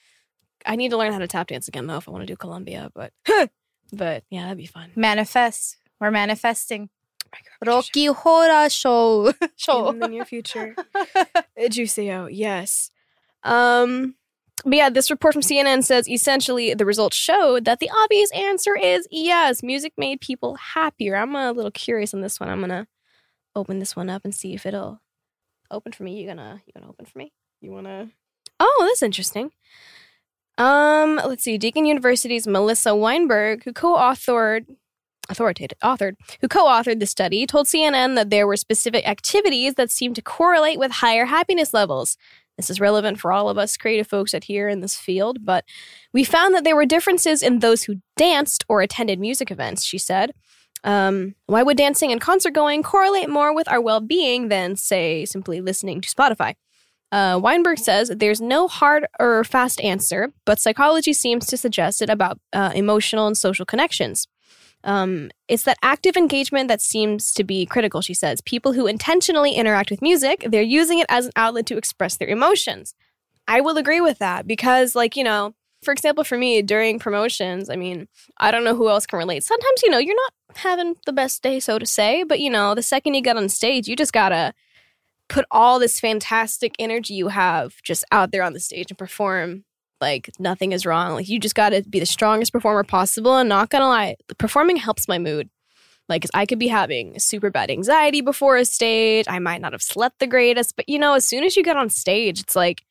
I 0.67 0.77
need 0.77 0.91
to 0.91 0.97
learn 0.97 1.13
how 1.13 1.19
to 1.19 1.29
tap 1.29 1.49
dance 1.49 1.69
again 1.69 1.87
though 1.87 1.97
if 1.97 2.09
I 2.09 2.13
want 2.13 2.23
to 2.23 2.33
do 2.33 2.37
Columbia. 2.37 2.91
But 2.95 3.13
but 3.93 4.25
yeah, 4.31 4.43
that'd 4.43 4.59
be 4.59 4.67
fun. 4.67 4.91
manifest. 4.97 5.79
We're 6.01 6.11
manifesting. 6.11 6.91
Rocky 7.65 8.07
Horror 8.07 8.69
Show. 8.69 9.33
Show. 9.57 9.89
in 9.91 10.01
the 10.01 10.09
near 10.09 10.25
future. 10.25 10.75
Juicio, 11.59 12.29
yes. 12.31 12.91
Um, 13.43 14.17
but 14.65 14.75
yeah, 14.75 14.91
this 14.91 15.11
report 15.11 15.35
from 15.35 15.43
CNN 15.43 15.83
says 15.83 16.09
essentially 16.09 16.75
the 16.75 16.87
results 16.87 17.17
showed 17.17 17.65
that 17.65 17.81
the 17.81 17.91
obvious 17.91 18.31
answer 18.33 18.77
is 18.77 19.09
yes. 19.11 19.63
Music 19.63 19.93
made 19.97 20.21
people 20.21 20.57
happier. 20.57 21.17
I'm 21.17 21.35
a 21.35 21.53
little 21.53 21.71
curious 21.71 22.15
on 22.15 22.21
this 22.21 22.39
one. 22.39 22.49
I'm 22.49 22.61
gonna 22.61 22.87
open 23.55 23.79
this 23.79 23.97
one 23.97 24.09
up 24.09 24.25
and 24.25 24.35
see 24.35 24.55
if 24.55 24.65
it'll 24.65 25.01
open 25.71 25.93
for 25.93 26.05
me. 26.05 26.21
You 26.21 26.29
gonna 26.29 26.63
you 26.67 26.73
gonna 26.73 26.91
open 26.91 27.07
for 27.07 27.19
me? 27.19 27.33
You 27.61 27.73
wanna? 27.73 28.11
Oh, 28.61 28.87
that's 28.89 29.03
interesting. 29.03 29.51
Um, 30.59 31.17
let's 31.17 31.43
see. 31.43 31.59
Deakin 31.59 31.87
University's 31.87 32.47
Melissa 32.47 32.95
Weinberg, 32.95 33.65
who 33.65 33.73
co-authored 33.73 34.67
authoritative 35.29 35.79
authored 35.83 36.15
who 36.41 36.49
co-authored 36.49 36.99
the 36.99 37.07
study 37.07 37.47
told 37.47 37.67
CNN 37.67 38.17
that 38.17 38.29
there 38.29 38.47
were 38.47 38.57
specific 38.57 39.09
activities 39.09 39.75
that 39.75 39.91
seemed 39.91 40.17
to 40.17 40.23
correlate 40.23 40.79
with 40.79 40.91
higher 40.91 41.27
happiness 41.27 41.73
levels. 41.73 42.17
This 42.57 42.71
is 42.71 42.81
relevant 42.81 43.19
for 43.19 43.33
all 43.33 43.49
of 43.49 43.59
us 43.59 43.77
creative 43.77 44.07
folks 44.07 44.35
out 44.35 44.45
here 44.45 44.69
in 44.69 44.81
this 44.81 44.97
field, 44.97 45.45
but 45.45 45.65
we 46.13 46.25
found 46.25 46.55
that 46.55 46.65
there 46.65 46.77
were 46.77 46.87
differences 46.87 47.43
in 47.43 47.59
those 47.59 47.85
who 47.85 47.97
danced 48.17 48.65
or 48.69 48.83
attended 48.83 49.19
music 49.19 49.51
events, 49.51 49.85
she 49.85 49.99
said. 49.99 50.33
Um, 50.85 51.35
why 51.47 51.63
would 51.63 51.77
dancing 51.77 52.11
and 52.13 52.21
concert 52.21 52.53
going 52.53 52.83
correlate 52.83 53.31
more 53.31 53.55
with 53.55 53.69
our 53.69 53.81
well 53.81 54.01
being 54.01 54.49
than, 54.49 54.77
say, 54.77 55.25
simply 55.25 55.61
listening 55.61 56.01
to 56.01 56.09
Spotify? 56.09 56.55
Uh, 57.13 57.39
Weinberg 57.41 57.79
says 57.79 58.11
there's 58.17 58.41
no 58.41 58.69
hard 58.69 59.07
or 59.21 59.45
fast 59.45 59.81
answer, 59.83 60.33
but 60.47 60.59
psychology 60.59 61.13
seems 61.13 61.47
to 61.47 61.59
suggest 61.59 62.01
it 62.01 62.09
about 62.09 62.39
uh, 62.55 62.73
emotional 62.75 63.27
and 63.27 63.37
social 63.37 63.67
connections. 63.67 64.27
Um, 64.85 65.31
it's 65.49 65.63
that 65.65 65.79
active 65.83 66.17
engagement 66.17 66.69
that 66.69 66.81
seems 66.81 67.33
to 67.35 67.45
be 67.45 67.67
critical, 67.67 68.01
she 68.01 68.15
says. 68.15 68.41
People 68.41 68.73
who 68.73 68.87
intentionally 68.87 69.53
interact 69.53 69.91
with 69.91 70.03
music, 70.03 70.45
they're 70.49 70.63
using 70.63 70.99
it 70.99 71.07
as 71.09 71.27
an 71.27 71.33
outlet 71.37 71.67
to 71.67 71.77
express 71.77 72.17
their 72.17 72.29
emotions. 72.29 72.95
I 73.47 73.61
will 73.61 73.77
agree 73.77 74.01
with 74.01 74.19
that 74.19 74.47
because, 74.47 74.95
like, 74.95 75.17
you 75.17 75.25
know, 75.25 75.55
for 75.83 75.93
example, 75.93 76.25
for 76.25 76.39
me 76.39 76.63
during 76.63 76.99
promotions, 76.99 77.69
I 77.69 77.77
mean, 77.77 78.09
I 78.39 78.51
don't 78.51 78.65
know 78.65 78.77
who 78.77 78.89
else 78.89 79.07
can 79.07 79.19
relate. 79.19 79.43
Sometimes, 79.43 79.83
you 79.83 79.91
know, 79.91 79.99
you're 79.99 80.15
not 80.15 80.57
having 80.59 80.97
the 81.07 81.13
best 81.13 81.43
day, 81.43 81.61
so 81.61 81.79
to 81.79 81.87
say, 81.87 82.25
but, 82.25 82.41
you 82.41 82.51
know, 82.51 82.75
the 82.75 82.83
second 82.83 83.15
you 83.15 83.23
get 83.23 83.37
on 83.37 83.49
stage, 83.49 83.89
you 83.89 83.97
just 83.97 84.13
gotta 84.13 84.55
put 85.29 85.45
all 85.51 85.79
this 85.79 85.99
fantastic 85.99 86.75
energy 86.79 87.15
you 87.15 87.29
have 87.29 87.75
just 87.83 88.05
out 88.13 88.31
there 88.33 88.43
on 88.43 88.53
the 88.53 88.61
stage 88.61 88.91
and 88.91 88.99
perform 88.99 89.65
like 90.03 90.31
nothing 90.39 90.73
is 90.73 90.85
wrong. 90.85 91.15
Like 91.15 91.29
you 91.29 91.41
just 91.41 91.55
got 91.55 91.71
to 91.71 91.83
be 91.89 91.99
the 91.99 92.05
strongest 92.05 92.53
performer 92.53 92.85
possible. 92.85 93.37
And 93.37 93.49
not 93.49 93.71
gonna 93.71 93.89
lie, 93.89 94.17
performing 94.37 94.77
helps 94.77 95.09
my 95.09 95.19
mood. 95.19 95.49
Like 96.09 96.27
I 96.35 96.45
could 96.45 96.59
be 96.59 96.69
having 96.69 97.19
super 97.19 97.51
bad 97.51 97.71
anxiety 97.71 98.21
before 98.21 98.57
a 98.57 98.67
stage. 98.67 99.25
I 99.29 99.39
might 99.39 99.63
not 99.63 99.73
have 99.73 99.83
slept 99.83 100.19
the 100.19 100.27
greatest, 100.27 100.77
but 100.77 100.89
you 100.89 100.99
know, 100.99 101.15
as 101.15 101.25
soon 101.25 101.45
as 101.45 101.57
you 101.57 101.63
get 101.63 101.79
on 101.79 101.89
stage, 101.89 102.41
it's 102.41 102.57
like 102.57 102.85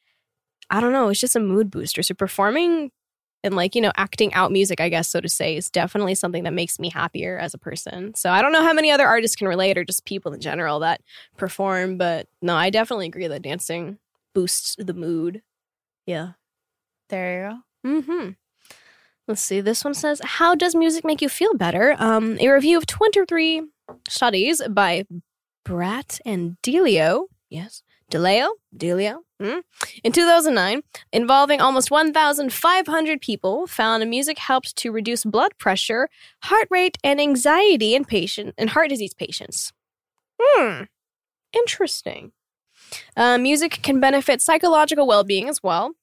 I 0.72 0.80
don't 0.80 0.94
know, 0.94 1.10
it's 1.10 1.20
just 1.20 1.36
a 1.36 1.39
mood 1.39 1.70
booster. 1.70 2.01
So 2.01 2.15
performing 2.15 2.91
and 3.44 3.56
like 3.56 3.75
you 3.75 3.82
know 3.82 3.91
acting 3.98 4.34
out 4.34 4.51
music, 4.51 4.80
I 4.80 4.89
guess 4.89 5.10
so 5.10 5.20
to 5.20 5.30
say, 5.30 5.58
is 5.58 5.70
definitely 5.70 6.15
something 6.15 6.46
that 6.46 6.53
makes 6.53 6.80
me 6.80 6.89
happier 6.89 7.38
as 7.38 7.53
a 7.53 7.60
person. 7.60 8.15
So 8.15 8.32
I 8.32 8.41
don't 8.41 8.53
know 8.53 8.63
how 8.63 8.74
many 8.74 8.89
other 8.89 9.06
artists 9.06 9.36
can 9.36 9.48
relate 9.48 9.77
or 9.77 9.84
just 9.84 10.06
people 10.06 10.34
in 10.34 10.39
general 10.39 10.80
that 10.80 11.01
perform, 11.38 11.98
but 11.98 12.27
no, 12.41 12.56
I 12.56 12.70
definitely 12.70 13.08
agree 13.08 13.27
that 13.27 13.41
dancing 13.41 13.98
boosts 14.34 14.75
the 14.80 14.94
mood. 14.94 15.41
Yeah. 16.06 16.32
There 17.12 17.62
you 17.84 17.91
go. 17.91 18.01
Hmm. 18.01 18.30
Let's 19.27 19.41
see. 19.41 19.60
This 19.62 19.84
one 19.84 19.94
says, 19.94 20.22
"How 20.24 20.56
does 20.56 20.74
music 20.74 21.03
make 21.03 21.22
you 21.22 21.30
feel 21.30 21.53
better?" 21.53 21.96
Um, 22.00 22.38
a 22.39 22.48
review 22.50 22.77
of 22.77 22.86
23 22.88 23.63
studies 24.08 24.62
by 24.70 25.06
Bradt 25.65 26.22
and 26.25 26.58
Delio. 26.63 27.25
Yes, 27.50 27.84
Deleo, 28.10 28.51
Delio. 28.75 29.20
Hmm? 29.41 29.60
In 30.03 30.13
2009, 30.13 30.84
involving 31.12 31.60
almost 31.60 31.91
1,500 31.91 33.20
people, 33.20 33.68
found 33.68 34.10
music 34.10 34.38
helped 34.38 34.75
to 34.77 34.91
reduce 34.91 35.25
blood 35.25 35.58
pressure, 35.58 36.08
heart 36.44 36.68
rate, 36.70 36.98
and 37.03 37.20
anxiety 37.20 37.94
in 37.94 38.06
patient 38.06 38.56
in 38.58 38.70
heart 38.70 38.89
disease 38.89 39.13
patients. 39.13 39.74
Hmm. 40.41 40.84
Interesting. 41.53 42.32
Uh, 43.18 43.38
music 43.38 43.80
can 43.84 44.00
benefit 44.00 44.41
psychological 44.41 45.06
well-being 45.06 45.50
as 45.50 45.62
well. 45.62 45.94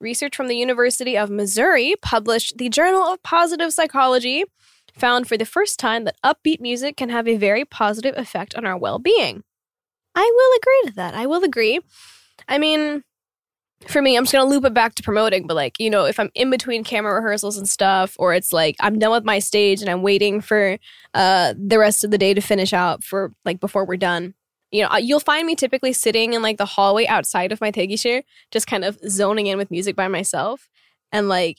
Research 0.00 0.34
from 0.34 0.48
the 0.48 0.56
University 0.56 1.16
of 1.16 1.30
Missouri, 1.30 1.94
published 2.02 2.56
the 2.56 2.68
Journal 2.68 3.02
of 3.02 3.22
Positive 3.22 3.72
Psychology, 3.72 4.44
found 4.94 5.28
for 5.28 5.36
the 5.36 5.44
first 5.44 5.78
time 5.78 6.04
that 6.04 6.16
upbeat 6.24 6.60
music 6.60 6.96
can 6.96 7.10
have 7.10 7.28
a 7.28 7.36
very 7.36 7.64
positive 7.64 8.16
effect 8.16 8.54
on 8.54 8.64
our 8.64 8.78
well 8.78 8.98
being. 8.98 9.42
I 10.14 10.30
will 10.34 10.58
agree 10.58 10.90
to 10.90 10.96
that. 10.96 11.14
I 11.14 11.26
will 11.26 11.44
agree. 11.44 11.80
I 12.48 12.58
mean, 12.58 13.04
for 13.86 14.02
me, 14.02 14.16
I'm 14.16 14.24
just 14.24 14.32
gonna 14.32 14.48
loop 14.48 14.64
it 14.64 14.74
back 14.74 14.94
to 14.96 15.02
promoting, 15.02 15.46
but 15.46 15.54
like, 15.54 15.78
you 15.78 15.88
know, 15.90 16.04
if 16.04 16.18
I'm 16.18 16.30
in 16.34 16.50
between 16.50 16.84
camera 16.84 17.14
rehearsals 17.14 17.56
and 17.56 17.68
stuff, 17.68 18.16
or 18.18 18.34
it's 18.34 18.52
like 18.52 18.76
I'm 18.80 18.98
done 18.98 19.12
with 19.12 19.24
my 19.24 19.38
stage 19.38 19.80
and 19.80 19.90
I'm 19.90 20.02
waiting 20.02 20.40
for 20.40 20.78
uh 21.14 21.54
the 21.56 21.78
rest 21.78 22.04
of 22.04 22.10
the 22.10 22.18
day 22.18 22.34
to 22.34 22.40
finish 22.40 22.72
out 22.72 23.04
for 23.04 23.32
like 23.44 23.60
before 23.60 23.86
we're 23.86 23.96
done. 23.96 24.34
You 24.70 24.82
know, 24.82 24.88
uh, 24.90 24.98
you'll 24.98 25.20
find 25.20 25.46
me 25.46 25.56
typically 25.56 25.92
sitting 25.92 26.32
in 26.32 26.42
like 26.42 26.58
the 26.58 26.64
hallway 26.64 27.06
outside 27.06 27.52
of 27.52 27.60
my 27.60 27.70
chair, 27.70 28.22
just 28.50 28.66
kind 28.66 28.84
of 28.84 28.98
zoning 29.08 29.46
in 29.46 29.58
with 29.58 29.70
music 29.70 29.96
by 29.96 30.08
myself. 30.08 30.68
And 31.12 31.28
like 31.28 31.58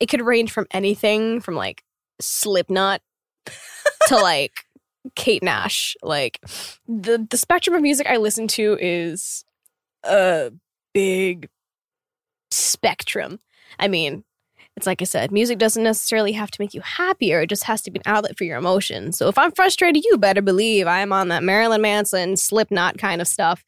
it 0.00 0.06
could 0.06 0.22
range 0.22 0.52
from 0.52 0.66
anything 0.72 1.40
from 1.40 1.54
like 1.54 1.84
Slipknot 2.20 3.02
to 4.08 4.16
like 4.16 4.64
Kate 5.14 5.42
Nash. 5.42 5.96
Like 6.02 6.40
the 6.88 7.26
the 7.30 7.36
spectrum 7.36 7.76
of 7.76 7.82
music 7.82 8.06
I 8.08 8.16
listen 8.16 8.48
to 8.48 8.76
is 8.80 9.44
a 10.02 10.52
big 10.92 11.48
spectrum. 12.50 13.38
I 13.78 13.88
mean, 13.88 14.24
it's 14.76 14.86
like 14.86 15.00
I 15.00 15.04
said, 15.04 15.30
music 15.30 15.58
doesn't 15.58 15.82
necessarily 15.82 16.32
have 16.32 16.50
to 16.50 16.60
make 16.60 16.74
you 16.74 16.80
happier. 16.80 17.40
It 17.40 17.48
just 17.48 17.64
has 17.64 17.80
to 17.82 17.90
be 17.90 18.00
an 18.00 18.02
outlet 18.06 18.36
for 18.36 18.44
your 18.44 18.58
emotions. 18.58 19.16
So 19.16 19.28
if 19.28 19.38
I'm 19.38 19.52
frustrated, 19.52 20.04
you 20.04 20.18
better 20.18 20.42
believe 20.42 20.86
I'm 20.86 21.12
on 21.12 21.28
that 21.28 21.44
Marilyn 21.44 21.82
Manson, 21.82 22.36
Slipknot 22.36 22.98
kind 22.98 23.20
of 23.20 23.28
stuff. 23.28 23.64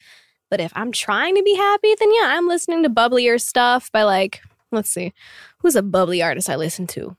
But 0.50 0.60
if 0.60 0.72
I'm 0.74 0.90
trying 0.92 1.36
to 1.36 1.42
be 1.42 1.54
happy, 1.54 1.94
then 1.98 2.12
yeah, 2.12 2.34
I'm 2.36 2.48
listening 2.48 2.82
to 2.82 2.90
bubblier 2.90 3.40
stuff 3.40 3.90
by 3.92 4.02
like, 4.02 4.40
let's 4.72 4.90
see, 4.90 5.12
who's 5.58 5.76
a 5.76 5.82
bubbly 5.82 6.22
artist 6.22 6.50
I 6.50 6.56
listen 6.56 6.86
to? 6.88 7.16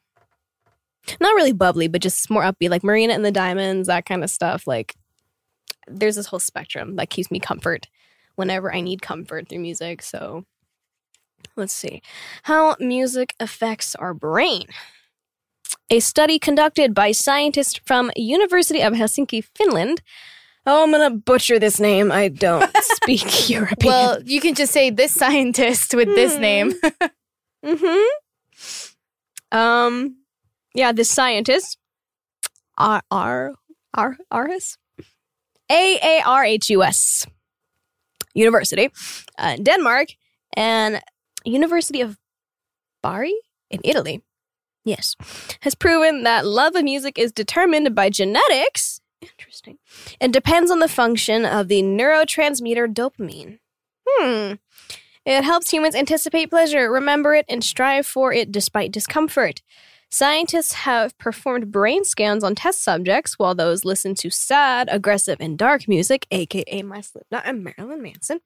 Not 1.21 1.35
really 1.35 1.53
bubbly, 1.53 1.87
but 1.87 2.01
just 2.01 2.29
more 2.29 2.43
upbeat, 2.43 2.69
like 2.69 2.83
Marina 2.83 3.13
and 3.13 3.23
the 3.23 3.31
Diamonds, 3.31 3.87
that 3.87 4.05
kind 4.05 4.23
of 4.23 4.29
stuff. 4.29 4.67
Like, 4.67 4.95
there's 5.87 6.17
this 6.17 6.25
whole 6.25 6.39
spectrum 6.39 6.97
that 6.97 7.09
keeps 7.09 7.31
me 7.31 7.39
comfort 7.39 7.87
whenever 8.35 8.73
I 8.73 8.81
need 8.81 9.01
comfort 9.01 9.47
through 9.47 9.59
music. 9.59 10.01
So 10.01 10.45
let's 11.55 11.73
see 11.73 12.01
how 12.43 12.75
music 12.79 13.33
affects 13.39 13.95
our 13.95 14.13
brain. 14.13 14.65
A 15.89 15.99
study 15.99 16.39
conducted 16.39 16.93
by 16.93 17.11
scientists 17.11 17.79
from 17.85 18.11
University 18.15 18.81
of 18.81 18.93
Helsinki, 18.93 19.43
Finland. 19.55 20.01
Oh, 20.65 20.83
I'm 20.83 20.91
gonna 20.91 21.09
butcher 21.09 21.59
this 21.59 21.79
name. 21.79 22.11
I 22.11 22.27
don't 22.27 22.69
speak 22.81 23.49
European. 23.49 23.93
Well, 23.93 24.21
you 24.23 24.41
can 24.41 24.53
just 24.53 24.73
say 24.73 24.89
this 24.89 25.13
scientist 25.13 25.93
with 25.93 26.09
this 26.09 26.35
hmm. 26.35 26.41
name. 26.41 26.73
mm-hmm. 27.65 29.57
Um, 29.57 30.17
yeah, 30.73 30.91
this 30.91 31.09
scientist, 31.09 31.77
R 32.77 33.01
R 33.09 33.53
R 33.93 34.17
Aarhus, 34.31 34.77
A 35.71 35.99
A 36.03 36.21
R 36.25 36.43
H 36.43 36.69
U 36.69 36.83
S 36.83 37.25
University, 38.33 38.89
uh, 39.39 39.55
Denmark, 39.55 40.09
and 40.53 41.01
University 41.49 42.01
of 42.01 42.17
Bari 43.01 43.35
in 43.69 43.79
Italy. 43.83 44.21
Yes, 44.83 45.15
has 45.61 45.75
proven 45.75 46.23
that 46.23 46.45
love 46.45 46.75
of 46.75 46.83
music 46.83 47.17
is 47.17 47.31
determined 47.31 47.93
by 47.93 48.09
genetics. 48.09 49.01
Interesting. 49.21 49.79
And 50.21 50.31
depends 50.31 50.71
on 50.71 50.79
the 50.79 50.87
function 50.87 51.45
of 51.45 51.67
the 51.67 51.81
neurotransmitter 51.81 52.93
dopamine. 52.93 53.59
Hmm. 54.07 54.53
It 55.25 55.43
helps 55.43 55.71
humans 55.71 55.95
anticipate 55.95 56.49
pleasure, 56.49 56.89
remember 56.89 57.35
it, 57.35 57.45
and 57.49 57.61
strive 57.63 58.07
for 58.07 58.31
it 58.31 58.49
despite 58.49 58.91
discomfort. 58.93 59.61
Scientists 60.09 60.71
have 60.71 61.17
performed 61.17 61.69
brain 61.69 62.05
scans 62.05 62.41
on 62.41 62.55
test 62.55 62.81
subjects 62.81 63.37
while 63.37 63.53
those 63.53 63.83
listened 63.83 64.17
to 64.17 64.29
sad, 64.29 64.87
aggressive, 64.89 65.37
and 65.41 65.57
dark 65.57 65.85
music, 65.85 66.25
aka 66.31 66.81
my 66.81 67.01
Slipknot 67.01 67.43
and 67.45 67.61
Marilyn 67.61 68.01
Manson. 68.01 68.39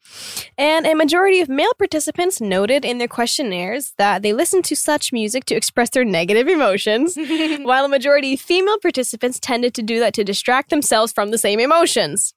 And 0.57 0.87
a 0.87 0.95
majority 0.95 1.39
of 1.39 1.49
male 1.49 1.73
participants 1.77 2.41
noted 2.41 2.83
in 2.83 2.97
their 2.97 3.07
questionnaires 3.07 3.93
that 3.99 4.23
they 4.23 4.33
listened 4.33 4.65
to 4.65 4.75
such 4.75 5.13
music 5.13 5.45
to 5.45 5.55
express 5.55 5.91
their 5.91 6.03
negative 6.03 6.47
emotions, 6.47 7.15
while 7.61 7.85
a 7.85 7.89
majority 7.89 8.33
of 8.33 8.41
female 8.41 8.79
participants 8.79 9.39
tended 9.39 9.75
to 9.75 9.83
do 9.83 9.99
that 9.99 10.15
to 10.15 10.23
distract 10.23 10.71
themselves 10.71 11.13
from 11.13 11.29
the 11.29 11.37
same 11.37 11.59
emotions. 11.59 12.33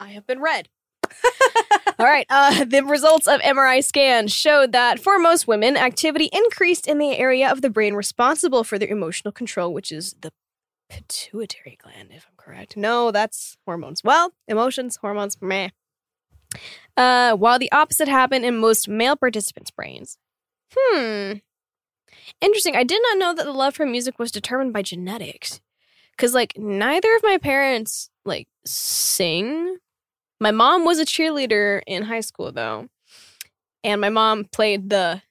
I 0.00 0.08
have 0.08 0.26
been 0.26 0.40
read. 0.40 0.68
All 1.98 2.06
right. 2.06 2.26
Uh, 2.28 2.64
the 2.64 2.84
results 2.84 3.26
of 3.26 3.40
MRI 3.40 3.82
scans 3.82 4.32
showed 4.32 4.72
that 4.72 4.98
for 4.98 5.18
most 5.18 5.46
women, 5.46 5.76
activity 5.76 6.28
increased 6.32 6.86
in 6.86 6.98
the 6.98 7.16
area 7.16 7.50
of 7.50 7.62
the 7.62 7.70
brain 7.70 7.94
responsible 7.94 8.64
for 8.64 8.78
their 8.78 8.88
emotional 8.88 9.32
control, 9.32 9.72
which 9.72 9.92
is 9.92 10.14
the 10.20 10.32
pituitary 10.88 11.78
gland, 11.82 12.10
if 12.12 12.26
I'm 12.28 12.36
correct. 12.36 12.76
No, 12.76 13.10
that's 13.10 13.56
hormones. 13.64 14.02
Well, 14.04 14.32
emotions, 14.48 14.96
hormones, 14.96 15.36
meh. 15.40 15.70
Uh, 16.96 17.34
while 17.34 17.58
the 17.58 17.72
opposite 17.72 18.08
happened 18.08 18.44
in 18.44 18.56
most 18.56 18.88
male 18.88 19.16
participants' 19.16 19.70
brains. 19.70 20.18
Hmm. 20.76 21.34
Interesting. 22.40 22.76
I 22.76 22.84
did 22.84 23.00
not 23.02 23.18
know 23.18 23.34
that 23.34 23.44
the 23.44 23.52
love 23.52 23.74
for 23.74 23.86
music 23.86 24.18
was 24.18 24.30
determined 24.30 24.72
by 24.72 24.82
genetics. 24.82 25.60
Cause 26.16 26.32
like 26.32 26.56
neither 26.56 27.14
of 27.16 27.24
my 27.24 27.38
parents 27.38 28.08
like 28.24 28.46
sing 28.64 29.78
my 30.44 30.50
mom 30.50 30.84
was 30.84 30.98
a 30.98 31.06
cheerleader 31.06 31.80
in 31.86 32.02
high 32.02 32.20
school, 32.20 32.52
though. 32.52 32.88
And 33.82 33.98
my 33.98 34.10
mom 34.10 34.44
played 34.44 34.90
the 34.90 35.22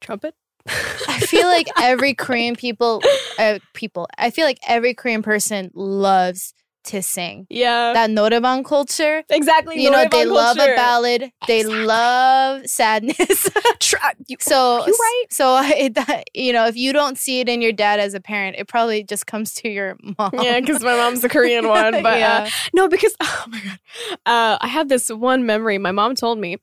trumpet. 0.00 0.36
I 0.68 1.18
feel 1.18 1.48
like 1.48 1.66
every 1.80 2.14
Korean 2.24 2.54
people, 2.54 3.02
uh, 3.40 3.58
people, 3.74 4.06
I 4.16 4.30
feel 4.30 4.44
like 4.44 4.60
every 4.68 4.94
Korean 4.94 5.22
person 5.22 5.72
loves 5.74 6.54
to 6.84 7.02
sing. 7.02 7.46
Yeah. 7.50 7.92
That 7.92 8.10
noraebang 8.10 8.64
culture. 8.64 9.22
Exactly. 9.28 9.82
You 9.82 9.90
know, 9.90 10.02
they 10.02 10.08
culture. 10.08 10.30
love 10.30 10.56
a 10.58 10.74
ballad. 10.74 11.32
They 11.46 11.60
exactly. 11.60 11.84
love 11.84 12.66
sadness. 12.66 13.18
you, 14.26 14.36
so, 14.40 14.86
you 14.86 14.92
right. 14.92 15.24
So, 15.30 15.60
it, 15.64 15.94
that, 15.94 16.24
you 16.34 16.52
know, 16.52 16.66
if 16.66 16.76
you 16.76 16.92
don't 16.92 17.18
see 17.18 17.40
it 17.40 17.48
in 17.48 17.60
your 17.60 17.72
dad 17.72 18.00
as 18.00 18.14
a 18.14 18.20
parent, 18.20 18.56
it 18.58 18.68
probably 18.68 19.04
just 19.04 19.26
comes 19.26 19.54
to 19.54 19.68
your 19.68 19.96
mom. 20.18 20.30
Yeah, 20.34 20.60
because 20.60 20.82
my 20.82 20.94
mom's 20.94 21.20
the 21.20 21.28
Korean 21.28 21.68
one. 21.68 22.02
But 22.02 22.14
uh, 22.14 22.16
yeah. 22.16 22.44
uh, 22.46 22.50
no, 22.74 22.88
because, 22.88 23.14
oh 23.20 23.44
my 23.48 23.60
God. 23.60 23.78
Uh, 24.26 24.58
I 24.60 24.68
have 24.68 24.88
this 24.88 25.08
one 25.10 25.46
memory 25.46 25.78
my 25.78 25.92
mom 25.92 26.14
told 26.14 26.38
me. 26.38 26.58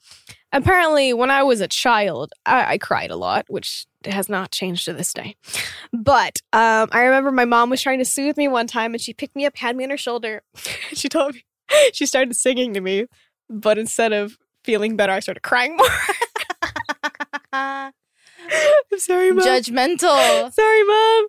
Apparently, 0.55 1.11
when 1.11 1.29
I 1.29 1.43
was 1.43 1.59
a 1.59 1.67
child, 1.67 2.31
I, 2.45 2.73
I 2.73 2.77
cried 2.77 3.11
a 3.11 3.17
lot, 3.17 3.45
which 3.49 3.85
has 4.05 4.29
not 4.29 4.51
changed 4.51 4.85
to 4.85 4.93
this 4.93 5.11
day. 5.13 5.35
But 5.91 6.41
um, 6.53 6.87
I 6.93 7.03
remember 7.03 7.29
my 7.31 7.43
mom 7.43 7.69
was 7.69 7.81
trying 7.81 7.99
to 7.99 8.05
soothe 8.05 8.37
me 8.37 8.47
one 8.47 8.65
time 8.65 8.93
and 8.93 9.01
she 9.01 9.13
picked 9.13 9.35
me 9.35 9.45
up, 9.45 9.57
had 9.57 9.75
me 9.75 9.83
on 9.83 9.89
her 9.89 9.97
shoulder. 9.97 10.43
she 10.93 11.09
told 11.09 11.35
me, 11.35 11.43
she 11.91 12.05
started 12.05 12.33
singing 12.37 12.73
to 12.73 12.79
me. 12.79 13.07
But 13.49 13.77
instead 13.77 14.13
of 14.13 14.37
feeling 14.63 14.95
better, 14.95 15.11
I 15.11 15.19
started 15.19 15.41
crying 15.41 15.75
more. 15.75 15.87
I'm 18.91 18.99
sorry, 18.99 19.33
mom. 19.33 19.45
Judgmental. 19.45 20.53
sorry, 20.53 20.83
mom. 20.83 21.27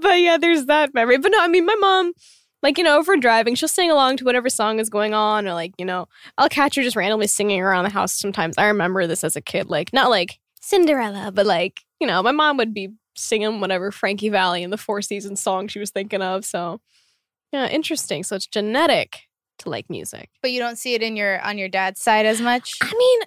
But 0.00 0.20
yeah, 0.20 0.38
there's 0.38 0.66
that 0.66 0.92
memory. 0.92 1.18
But 1.18 1.30
no, 1.30 1.40
I 1.40 1.46
mean, 1.46 1.66
my 1.66 1.76
mom, 1.76 2.14
like, 2.62 2.78
you 2.78 2.84
know, 2.84 3.00
if 3.00 3.06
we're 3.06 3.16
driving, 3.16 3.54
she'll 3.54 3.68
sing 3.68 3.90
along 3.90 4.16
to 4.18 4.24
whatever 4.24 4.48
song 4.48 4.80
is 4.80 4.88
going 4.88 5.14
on, 5.14 5.46
or 5.46 5.54
like, 5.54 5.72
you 5.78 5.84
know, 5.84 6.08
I'll 6.38 6.48
catch 6.48 6.76
her 6.76 6.82
just 6.82 6.96
randomly 6.96 7.26
singing 7.26 7.60
around 7.60 7.84
the 7.84 7.90
house 7.90 8.12
sometimes. 8.12 8.56
I 8.58 8.66
remember 8.66 9.06
this 9.06 9.24
as 9.24 9.36
a 9.36 9.40
kid, 9.40 9.68
like, 9.68 9.92
not 9.92 10.10
like 10.10 10.38
Cinderella, 10.60 11.30
but 11.32 11.46
like, 11.46 11.80
you 12.00 12.06
know, 12.06 12.22
my 12.22 12.32
mom 12.32 12.56
would 12.56 12.74
be 12.74 12.88
singing 13.14 13.60
whatever 13.60 13.90
Frankie 13.90 14.28
Valli 14.28 14.62
and 14.62 14.72
the 14.72 14.78
Four 14.78 15.00
Seasons 15.02 15.40
song 15.40 15.68
she 15.68 15.78
was 15.78 15.90
thinking 15.90 16.22
of. 16.22 16.44
So, 16.44 16.80
yeah, 17.52 17.68
interesting. 17.68 18.22
So 18.22 18.36
it's 18.36 18.46
genetic 18.46 19.20
to 19.60 19.70
like 19.70 19.88
music. 19.88 20.28
But 20.42 20.50
you 20.50 20.60
don't 20.60 20.76
see 20.76 20.94
it 20.94 21.02
in 21.02 21.16
your 21.16 21.40
on 21.40 21.56
your 21.56 21.68
dad's 21.68 22.00
side 22.00 22.26
as 22.26 22.40
much. 22.40 22.76
I 22.82 22.92
mean, 22.96 23.20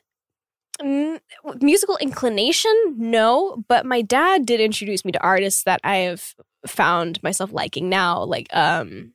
n- 0.82 1.20
musical 1.62 1.98
inclination, 1.98 2.96
no. 2.98 3.64
But 3.68 3.86
my 3.86 4.02
dad 4.02 4.46
did 4.46 4.60
introduce 4.60 5.04
me 5.04 5.12
to 5.14 5.24
artists 5.24 5.64
that 5.64 5.80
I 5.84 5.98
have 5.98 6.36
found 6.68 7.24
myself 7.24 7.52
liking 7.52 7.90
now, 7.90 8.24
like 8.24 8.48
um, 8.54 9.14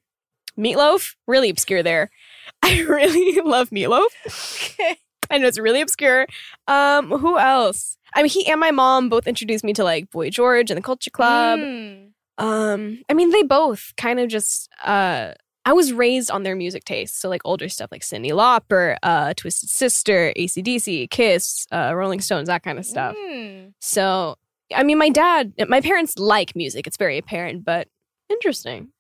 Meatloaf. 0.59 1.15
Really 1.27 1.51
obscure 1.51 1.83
there. 1.83 2.11
I 2.63 2.83
really 2.83 3.41
love 3.45 3.71
Meatloaf. 3.71 4.09
Okay. 4.27 4.97
I 5.31 5.39
know 5.39 5.47
it's 5.47 5.59
really 5.59 5.81
obscure. 5.81 6.27
Um, 6.69 7.11
who 7.11 7.39
else? 7.39 7.97
I 8.15 8.23
mean, 8.23 8.31
he 8.31 8.47
and 8.47 8.61
my 8.61 8.71
mom 8.71 9.09
both 9.09 9.27
introduced 9.27 9.65
me 9.65 9.73
to 9.73 9.85
like 9.85 10.11
Boy 10.11 10.31
George 10.31 10.71
and 10.71 10.79
the 10.79 10.83
Culture 10.83 11.11
Club. 11.11 11.59
Mm. 11.59 12.11
Um, 12.37 13.03
I 13.09 13.15
mean, 13.15 13.31
they 13.31 13.43
both 13.43 13.93
kind 13.97 14.21
of 14.21 14.29
just. 14.29 14.69
Uh, 14.85 15.33
I 15.67 15.73
was 15.73 15.95
raised 15.95 16.31
on 16.31 16.43
their 16.43 16.55
music 16.55 16.85
taste, 16.85 17.19
so 17.19 17.31
like 17.31 17.41
older 17.47 17.71
stuff 17.71 17.91
like 17.91 18.03
Cyndi 18.03 18.33
Lauper, 18.33 18.97
uh, 19.03 19.33
Twisted 19.35 19.71
Sister, 19.71 20.31
ACDC, 20.37 21.09
Kiss, 21.09 21.67
uh, 21.73 21.95
Rolling 21.95 22.21
Stones, 22.21 22.49
that 22.49 22.63
kind 22.63 22.79
of 22.79 22.85
stuff. 22.85 23.17
Mm. 23.17 23.73
So, 23.81 24.37
I 24.77 24.83
mean, 24.83 24.99
my 24.99 25.09
dad, 25.09 25.55
my 25.69 25.81
parents 25.81 26.19
like 26.19 26.55
music. 26.55 26.87
It's 26.87 26.99
very 26.99 27.17
apparent, 27.17 27.65
but 27.65 27.89
interesting. 28.29 28.91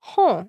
Huh 0.00 0.44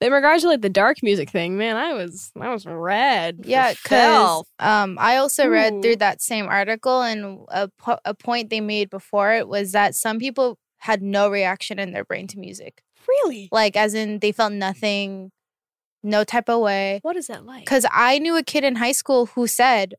in 0.00 0.12
regards 0.12 0.42
to 0.42 0.48
like 0.48 0.60
the 0.60 0.68
dark 0.68 1.02
music 1.02 1.30
thing, 1.30 1.56
man, 1.56 1.76
I 1.76 1.92
was 1.94 2.32
I 2.38 2.52
was 2.52 2.66
read. 2.66 3.40
Yeah, 3.44 3.72
because 3.72 4.44
um, 4.58 4.96
I 5.00 5.16
also 5.16 5.46
Ooh. 5.46 5.50
read 5.50 5.82
through 5.82 5.96
that 5.96 6.20
same 6.20 6.46
article, 6.46 7.02
and 7.02 7.40
a 7.48 7.68
po- 7.78 8.00
a 8.04 8.14
point 8.14 8.50
they 8.50 8.60
made 8.60 8.90
before 8.90 9.32
it 9.32 9.48
was 9.48 9.72
that 9.72 9.94
some 9.94 10.18
people 10.18 10.58
had 10.78 11.02
no 11.02 11.28
reaction 11.30 11.78
in 11.78 11.92
their 11.92 12.04
brain 12.04 12.26
to 12.28 12.38
music. 12.38 12.82
Really? 13.08 13.48
Like, 13.50 13.76
as 13.76 13.94
in, 13.94 14.18
they 14.18 14.32
felt 14.32 14.52
nothing 14.52 15.30
no 16.02 16.22
type 16.24 16.48
of 16.48 16.60
way. 16.60 17.00
What 17.02 17.16
is 17.16 17.28
that 17.28 17.46
like? 17.46 17.64
Because 17.64 17.86
I 17.90 18.18
knew 18.18 18.36
a 18.36 18.42
kid 18.42 18.64
in 18.64 18.76
high 18.76 18.92
school 18.92 19.26
who 19.26 19.46
said, 19.46 19.94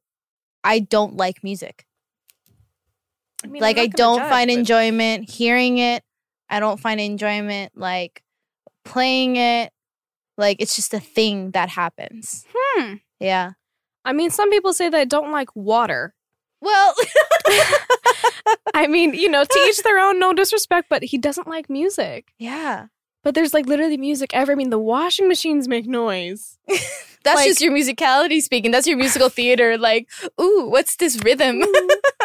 I 0.63 0.79
don't 0.79 1.17
like 1.17 1.43
music. 1.43 1.85
I 3.43 3.47
mean, 3.47 3.61
like, 3.61 3.77
I 3.77 3.87
don't 3.87 4.19
judge, 4.19 4.29
find 4.29 4.49
but- 4.49 4.57
enjoyment 4.57 5.29
hearing 5.29 5.79
it. 5.79 6.03
I 6.49 6.59
don't 6.59 6.79
find 6.79 6.99
enjoyment 7.01 7.73
like 7.75 8.23
playing 8.85 9.35
it. 9.35 9.71
Like, 10.37 10.57
it's 10.61 10.75
just 10.75 10.93
a 10.93 10.99
thing 10.99 11.51
that 11.51 11.69
happens. 11.69 12.45
Hmm. 12.55 12.93
Yeah. 13.19 13.51
I 14.05 14.13
mean, 14.13 14.29
some 14.29 14.49
people 14.51 14.73
say 14.73 14.87
that 14.89 14.97
I 14.99 15.05
don't 15.05 15.31
like 15.31 15.49
water. 15.55 16.13
Well, 16.61 16.93
I 18.73 18.87
mean, 18.87 19.13
you 19.13 19.29
know, 19.29 19.43
to 19.43 19.59
each 19.67 19.83
their 19.83 19.99
own, 19.99 20.19
no 20.19 20.33
disrespect, 20.33 20.87
but 20.89 21.03
he 21.03 21.17
doesn't 21.17 21.47
like 21.47 21.69
music. 21.69 22.27
yeah. 22.37 22.87
But 23.23 23.35
there's 23.35 23.53
like 23.53 23.65
literally 23.65 23.97
music 23.97 24.29
ever. 24.31 24.53
I 24.53 24.55
mean, 24.55 24.69
the 24.69 24.79
washing 24.79 25.27
machines 25.27 25.67
make 25.67 25.85
noise. 25.85 26.57
That's 27.23 27.35
Like- 27.35 27.47
just 27.47 27.59
your 27.59 27.73
musicality 27.73 28.41
speaking. 28.41 28.71
That's 28.71 28.87
your 28.87 28.95
musical 28.97 29.27
theater. 29.27 29.77
Like, 29.77 30.07
ooh, 30.39 30.67
what's 30.69 30.95
this 30.95 31.21
rhythm? 31.25 31.61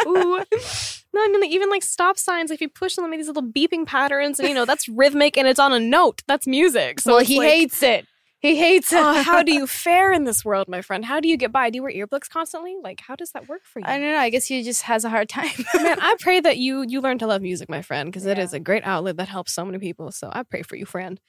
Ooh. 0.06 0.44
No, 1.14 1.22
I 1.22 1.28
mean, 1.28 1.40
like, 1.40 1.50
even 1.50 1.68
like 1.70 1.82
stop 1.82 2.16
signs, 2.18 2.50
if 2.50 2.60
you 2.60 2.68
push 2.68 2.94
them, 2.96 3.04
they 3.04 3.10
make 3.10 3.20
these 3.20 3.26
little 3.28 3.42
beeping 3.42 3.86
patterns, 3.86 4.38
and 4.38 4.48
you 4.48 4.54
know, 4.54 4.64
that's 4.64 4.88
rhythmic 4.88 5.36
and 5.36 5.46
it's 5.46 5.60
on 5.60 5.72
a 5.72 5.78
note. 5.80 6.22
That's 6.26 6.46
music. 6.46 7.00
So 7.00 7.16
well, 7.16 7.24
he 7.24 7.38
like, 7.38 7.48
hates 7.50 7.82
it. 7.82 8.06
He 8.40 8.56
hates 8.56 8.92
it. 8.92 8.98
oh, 8.98 9.22
how 9.22 9.42
do 9.44 9.52
you 9.54 9.66
fare 9.84 10.12
in 10.12 10.24
this 10.24 10.44
world, 10.44 10.66
my 10.68 10.80
friend? 10.82 11.04
How 11.04 11.20
do 11.20 11.28
you 11.28 11.36
get 11.36 11.52
by? 11.52 11.70
Do 11.70 11.76
you 11.76 11.82
wear 11.84 11.92
earplugs 11.92 12.28
constantly? 12.28 12.74
Like, 12.82 13.00
how 13.06 13.14
does 13.14 13.30
that 13.32 13.48
work 13.48 13.60
for 13.64 13.78
you? 13.78 13.84
I 13.86 13.98
don't 13.98 14.10
know. 14.10 14.16
I 14.18 14.30
guess 14.30 14.46
he 14.46 14.62
just 14.64 14.82
has 14.82 15.04
a 15.04 15.10
hard 15.10 15.28
time. 15.28 15.50
Man, 15.76 16.00
I 16.00 16.16
pray 16.20 16.40
that 16.40 16.56
you 16.58 16.82
you 16.88 17.00
learn 17.00 17.18
to 17.18 17.26
love 17.26 17.40
music, 17.42 17.68
my 17.68 17.82
friend, 17.82 18.10
because 18.10 18.26
it 18.26 18.38
Yeah. 18.38 18.44
is 18.44 18.52
a 18.52 18.58
great 18.58 18.82
outlet 18.84 19.16
that 19.18 19.28
helps 19.28 19.52
so 19.52 19.64
many 19.64 19.78
people. 19.78 20.10
So 20.10 20.28
I 20.32 20.42
pray 20.42 20.62
for 20.62 20.74
you, 20.76 20.86
friend. 20.86 21.20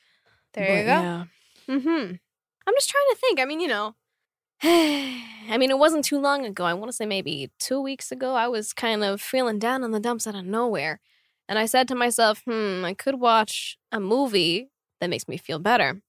there 0.53 0.65
But 0.65 0.73
you 0.77 0.83
go. 0.85 0.87
Yeah. 0.87 1.23
Mm-hmm. 1.69 2.13
I'm 2.65 2.73
just 2.75 2.89
trying 2.89 3.05
to 3.11 3.17
think. 3.19 3.39
I 3.39 3.45
mean, 3.45 3.59
you 3.59 3.67
know, 3.67 3.95
I 4.65 5.57
mean, 5.57 5.71
it 5.71 5.77
wasn't 5.77 6.05
too 6.05 6.21
long 6.21 6.45
ago. 6.45 6.63
I 6.63 6.73
want 6.73 6.89
to 6.89 6.95
say 6.95 7.05
maybe 7.05 7.51
two 7.59 7.81
weeks 7.81 8.13
ago. 8.13 8.33
I 8.35 8.47
was 8.47 8.71
kind 8.71 9.03
of 9.03 9.19
feeling 9.19 9.59
down 9.59 9.83
in 9.83 9.91
the 9.91 9.99
dumps 9.99 10.25
out 10.25 10.35
of 10.35 10.45
nowhere, 10.45 11.01
and 11.49 11.59
I 11.59 11.65
said 11.65 11.85
to 11.89 11.95
myself, 11.95 12.41
"Hmm, 12.47 12.85
I 12.85 12.93
could 12.93 13.19
watch 13.19 13.77
a 13.91 13.99
movie 13.99 14.69
that 15.01 15.09
makes 15.09 15.27
me 15.27 15.35
feel 15.35 15.59
better." 15.59 16.01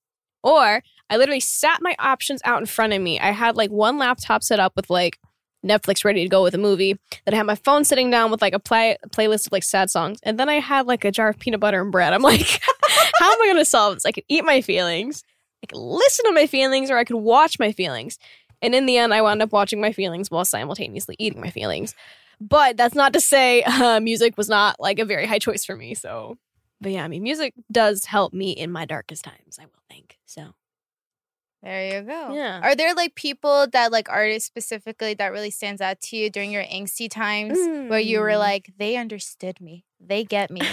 Or 0.45 0.85
I 1.11 1.17
literally 1.17 1.41
sat 1.41 1.83
my 1.83 1.97
options 1.99 2.43
out 2.45 2.61
in 2.61 2.67
front 2.67 2.93
of 2.93 3.03
me. 3.03 3.19
I 3.19 3.33
had 3.33 3.57
like 3.57 3.71
one 3.71 3.99
laptop 3.99 4.45
set 4.45 4.61
up 4.61 4.77
with 4.77 4.89
like 4.89 5.19
Netflix 5.67 6.05
ready 6.05 6.23
to 6.23 6.29
go 6.29 6.45
with 6.45 6.55
a 6.55 6.59
movie. 6.59 6.97
Then 7.25 7.35
I 7.35 7.39
had 7.39 7.47
my 7.47 7.57
phone 7.57 7.83
sitting 7.83 8.09
down 8.09 8.31
with 8.31 8.41
like 8.41 8.55
a 8.55 8.61
play 8.61 8.97
playlist 9.11 9.47
of 9.47 9.53
like 9.53 9.65
sad 9.65 9.91
songs. 9.91 10.21
And 10.23 10.39
then 10.39 10.49
I 10.49 10.61
had 10.61 10.87
like 10.87 11.05
a 11.05 11.11
jar 11.11 11.31
of 11.31 11.41
peanut 11.41 11.59
butter 11.59 11.81
and 11.81 11.91
bread. 11.91 12.13
I'm 12.13 12.23
like, 12.23 12.47
how 13.19 13.33
am 13.33 13.43
I 13.43 13.49
gonna 13.49 13.65
solve 13.65 13.95
this? 13.95 14.07
I 14.07 14.13
could 14.13 14.25
eat 14.29 14.45
my 14.45 14.61
feelings, 14.61 15.25
I 15.65 15.67
could 15.67 15.81
listen 15.81 16.27
to 16.27 16.33
my 16.33 16.47
feelings, 16.47 16.91
or 16.91 16.99
I 16.99 17.05
could 17.05 17.17
watch 17.17 17.59
my 17.59 17.73
feelings. 17.73 18.19
And 18.63 18.75
in 18.75 18.87
the 18.87 18.97
end, 18.97 19.13
I 19.15 19.23
wound 19.23 19.43
up 19.43 19.53
watching 19.53 19.81
my 19.81 19.93
feelings 19.93 20.31
while 20.31 20.45
simultaneously 20.45 21.17
eating 21.19 21.41
my 21.41 21.51
feelings. 21.51 21.95
But 22.41 22.77
that's 22.77 22.95
not 22.95 23.13
to 23.13 23.21
say 23.21 23.63
uh, 23.67 24.01
music 24.01 24.37
was 24.37 24.49
not 24.49 24.81
like 24.81 24.99
a 24.99 25.05
very 25.05 25.27
high 25.27 25.39
choice 25.39 25.65
for 25.65 25.77
me. 25.77 25.95
So, 25.95 26.37
but 26.81 26.93
yeah, 26.93 27.05
I 27.05 27.09
mean, 27.09 27.23
music 27.23 27.55
does 27.71 28.07
help 28.07 28.33
me 28.33 28.51
in 28.53 28.71
my 28.73 28.85
darkest 28.85 29.25
times. 29.25 29.59
I 29.61 29.65
will 29.65 29.83
think 29.89 30.19
so. 30.27 30.55
There 31.63 31.95
you 31.95 32.03
go. 32.03 32.35
Yeah. 32.35 32.61
Are 32.63 32.77
there 32.77 32.93
like 32.95 33.15
people 33.15 33.67
that 33.73 33.91
like 33.91 34.11
artists 34.11 34.47
specifically 34.47 35.15
that 35.15 35.33
really 35.33 35.51
stands 35.51 35.81
out 35.81 35.99
to 36.03 36.17
you 36.17 36.29
during 36.29 36.51
your 36.53 36.65
angsty 36.65 37.11
times 37.11 37.57
where 37.89 37.99
you 37.99 38.21
were 38.21 38.29
Mm. 38.29 38.39
like, 38.39 38.71
they 38.77 38.97
understood 38.97 39.63
me, 39.63 39.87
they 39.99 40.25
get 40.25 40.51
me? 40.51 40.61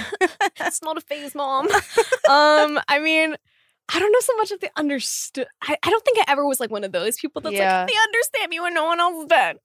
It's 0.59 0.81
not 0.81 0.97
a 0.97 1.01
phase, 1.01 1.33
mom. 1.33 1.67
um, 2.29 2.79
I 2.89 2.99
mean, 3.01 3.35
I 3.93 3.99
don't 3.99 4.11
know 4.11 4.19
so 4.21 4.35
much 4.37 4.51
if 4.51 4.59
they 4.61 4.69
understood. 4.77 5.47
I, 5.61 5.75
I 5.83 5.89
don't 5.89 6.03
think 6.05 6.17
I 6.19 6.23
ever 6.31 6.45
was 6.47 6.59
like 6.59 6.71
one 6.71 6.83
of 6.83 6.91
those 6.91 7.17
people 7.19 7.41
that's 7.41 7.55
Yeah. 7.55 7.81
like, 7.81 7.87
they 7.89 7.97
understand 8.07 8.49
me 8.49 8.59
when 8.59 8.73
no 8.73 8.85
one 8.85 8.99
else 8.99 9.25
did. 9.27 9.57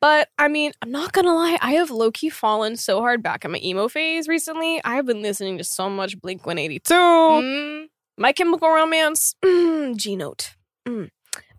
But 0.00 0.28
I 0.38 0.48
mean, 0.48 0.72
I'm 0.82 0.90
not 0.92 1.12
gonna 1.12 1.34
lie, 1.34 1.58
I 1.60 1.72
have 1.72 1.90
low 1.90 2.10
key 2.10 2.30
fallen 2.30 2.76
so 2.76 3.00
hard 3.00 3.22
back 3.22 3.44
in 3.44 3.50
my 3.50 3.58
emo 3.62 3.88
phase 3.88 4.28
recently. 4.28 4.80
I 4.84 4.94
have 4.94 5.06
been 5.06 5.20
listening 5.22 5.58
to 5.58 5.64
so 5.64 5.90
much 5.90 6.20
Blink 6.20 6.46
182, 6.46 6.94
Mm, 6.94 7.86
My 8.18 8.32
Chemical 8.32 8.70
Romance, 8.70 9.34
mm, 9.44 9.96
G 9.96 10.14
Note. 10.16 10.54
Mm. 10.86 11.10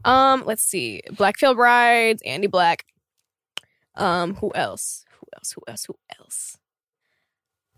Um, 0.06 0.44
let's 0.46 0.64
see, 0.64 1.02
Black 1.12 1.38
Veil 1.40 1.56
Brides, 1.56 2.22
Andy 2.26 2.48
Black. 2.48 2.86
Um, 3.96 4.36
who 4.36 4.52
else? 4.56 5.04
Who 5.20 5.28
else? 5.36 5.52
Who 5.54 5.62
else? 5.68 5.86
Who 5.86 5.96
else? 6.20 6.58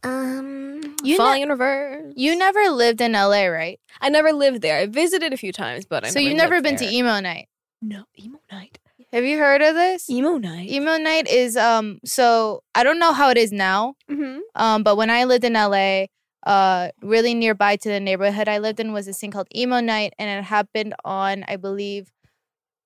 Um, 0.04 0.96
You 1.04 1.18
Falling 1.18 1.42
in 1.44 1.50
Reverse. 1.50 2.14
you 2.16 2.36
never 2.38 2.70
lived 2.70 3.02
in 3.02 3.14
LA, 3.14 3.46
right? 3.46 3.80
I 4.02 4.10
never 4.10 4.32
lived 4.32 4.62
there. 4.62 4.78
I 4.80 4.86
visited 4.86 5.34
a 5.34 5.38
few 5.38 5.52
times, 5.52 5.86
but 5.86 6.06
I 6.06 6.10
so 6.10 6.20
you've 6.20 6.38
never 6.38 6.62
been 6.62 6.76
to 6.78 6.86
emo 6.86 7.20
night. 7.20 7.48
no 7.82 8.04
emo 8.18 8.40
night. 8.52 8.80
Have 9.12 9.24
you 9.26 9.38
heard 9.40 9.62
of 9.62 9.74
this? 9.76 10.10
Emo 10.10 10.38
night. 10.38 10.70
Emo 10.70 10.98
night 10.98 11.28
is 11.28 11.58
um 11.58 12.00
so 12.06 12.64
I 12.76 12.84
don't 12.84 13.00
know 13.00 13.12
how 13.14 13.30
it 13.30 13.38
is 13.38 13.52
now. 13.52 13.96
mm-hmm. 14.10 14.40
Um, 14.56 14.84
but 14.84 14.98
when 14.98 15.10
I 15.10 15.24
lived 15.24 15.44
in 15.44 15.54
LA, 15.54 16.06
uh, 16.46 16.90
really 17.02 17.34
nearby 17.34 17.76
to 17.78 17.90
the 17.90 18.00
neighborhood 18.00 18.48
I 18.48 18.60
lived 18.60 18.80
in 18.80 18.94
was 18.94 19.06
this 19.08 19.20
thing 19.20 19.32
called 19.32 19.48
emo 19.56 19.80
night, 19.80 20.14
and 20.20 20.30
it 20.30 20.44
happened 20.44 20.94
on 21.04 21.44
I 21.48 21.56
believe 21.56 22.12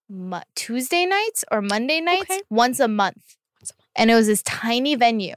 Mo- 0.10 0.44
Tuesday 0.56 1.06
nights 1.06 1.44
or 1.52 1.62
Monday 1.62 2.00
nights, 2.00 2.32
Okay. 2.32 2.42
once 2.50 2.80
a 2.80 2.88
month. 2.88 3.18
Once 3.60 3.72
a 3.72 3.74
month. 3.76 3.88
And 3.96 4.12
it 4.12 4.16
was 4.16 4.28
this 4.28 4.42
tiny 4.44 4.96
venue, 4.96 5.36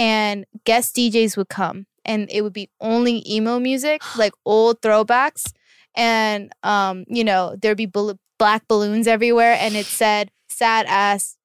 and 0.00 0.46
guest 0.64 0.96
DJs 0.96 1.36
would 1.36 1.50
come, 1.50 1.86
and 2.06 2.26
it 2.32 2.40
would 2.40 2.54
be 2.54 2.70
only 2.80 3.22
emo 3.30 3.60
music, 3.60 4.00
like 4.16 4.32
old 4.46 4.80
throwbacks, 4.80 5.52
and 5.94 6.50
um, 6.62 7.04
you 7.06 7.22
know 7.22 7.54
there'd 7.60 7.76
be 7.76 7.86
bal- 7.86 8.18
black 8.38 8.66
balloons 8.66 9.06
everywhere, 9.06 9.56
and 9.60 9.76
it 9.76 9.84
said 9.84 10.30
sad 10.48 10.86
ass, 10.86 11.36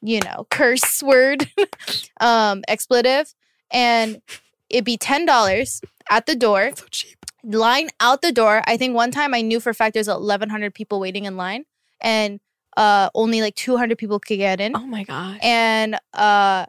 you 0.00 0.20
know, 0.20 0.46
curse 0.50 1.02
word, 1.02 1.50
um, 2.20 2.62
expletive, 2.68 3.34
and 3.70 4.22
it'd 4.70 4.84
be 4.84 4.96
ten 4.96 5.26
dollars 5.26 5.82
at 6.10 6.24
the 6.24 6.34
door. 6.34 6.72
So 6.74 6.86
cheap. 6.90 7.16
Line 7.42 7.88
out 8.00 8.20
the 8.20 8.32
door. 8.32 8.62
I 8.66 8.76
think 8.76 8.94
one 8.94 9.10
time 9.10 9.32
I 9.32 9.40
knew 9.40 9.60
for 9.60 9.70
a 9.70 9.74
fact 9.74 9.92
there's 9.94 10.08
eleven 10.08 10.48
hundred 10.48 10.74
people 10.74 11.00
waiting 11.00 11.26
in 11.26 11.36
line, 11.36 11.64
and 12.00 12.40
uh, 12.78 13.10
only 13.14 13.42
like 13.42 13.56
two 13.56 13.76
hundred 13.76 13.98
people 13.98 14.18
could 14.20 14.38
get 14.38 14.58
in. 14.58 14.74
Oh 14.74 14.86
my 14.86 15.04
gosh. 15.04 15.38
And 15.42 15.98
uh, 16.14 16.64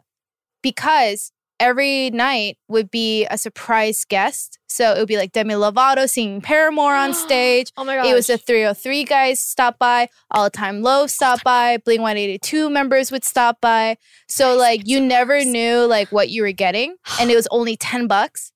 because 0.62 1.32
every 1.60 2.10
night 2.10 2.58
would 2.68 2.90
be 2.90 3.24
a 3.26 3.38
surprise 3.38 4.04
guest, 4.04 4.58
so 4.66 4.92
it 4.92 4.98
would 4.98 5.08
be 5.08 5.16
like 5.16 5.32
Demi 5.32 5.54
Lovato 5.54 6.08
singing 6.08 6.40
Paramore 6.40 6.94
on 6.94 7.14
stage. 7.26 7.72
Oh 7.76 7.84
my 7.84 7.96
god! 7.96 8.06
It 8.06 8.14
was 8.14 8.26
the 8.26 8.34
3OH!3 8.34 9.08
guys 9.08 9.40
stop 9.40 9.78
by, 9.78 10.08
All 10.30 10.50
Time 10.50 10.82
Low 10.82 11.06
stop 11.06 11.42
by, 11.44 11.78
Blink 11.78 12.00
182 12.00 12.70
members 12.70 13.12
would 13.12 13.24
stop 13.24 13.60
by. 13.60 13.96
So 14.28 14.56
like 14.56 14.86
you 14.86 15.00
never 15.00 15.44
knew 15.44 15.86
like 15.86 16.10
what 16.10 16.30
you 16.30 16.42
were 16.42 16.52
getting, 16.52 16.96
and 17.20 17.30
it 17.30 17.36
was 17.36 17.46
only 17.50 17.76
10 17.76 18.06
bucks. 18.06 18.52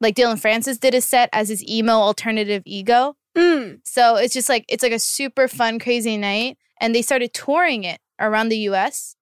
Like 0.00 0.14
Dillon 0.14 0.36
Francis 0.36 0.78
did 0.78 0.94
a 0.94 1.00
set 1.00 1.30
as 1.32 1.48
his 1.48 1.66
emo 1.66 1.92
alternative 1.94 2.62
ego. 2.66 3.16
Mm. 3.36 3.80
So 3.84 4.16
it's 4.16 4.34
just 4.34 4.48
like 4.48 4.64
it's 4.68 4.82
like 4.82 4.92
a 4.92 4.98
super 4.98 5.48
fun, 5.48 5.78
crazy 5.78 6.16
night. 6.16 6.58
And 6.80 6.94
they 6.94 7.02
started 7.02 7.32
touring 7.32 7.84
it 7.84 8.00
around 8.20 8.50
the 8.50 8.58
US. 8.70 9.16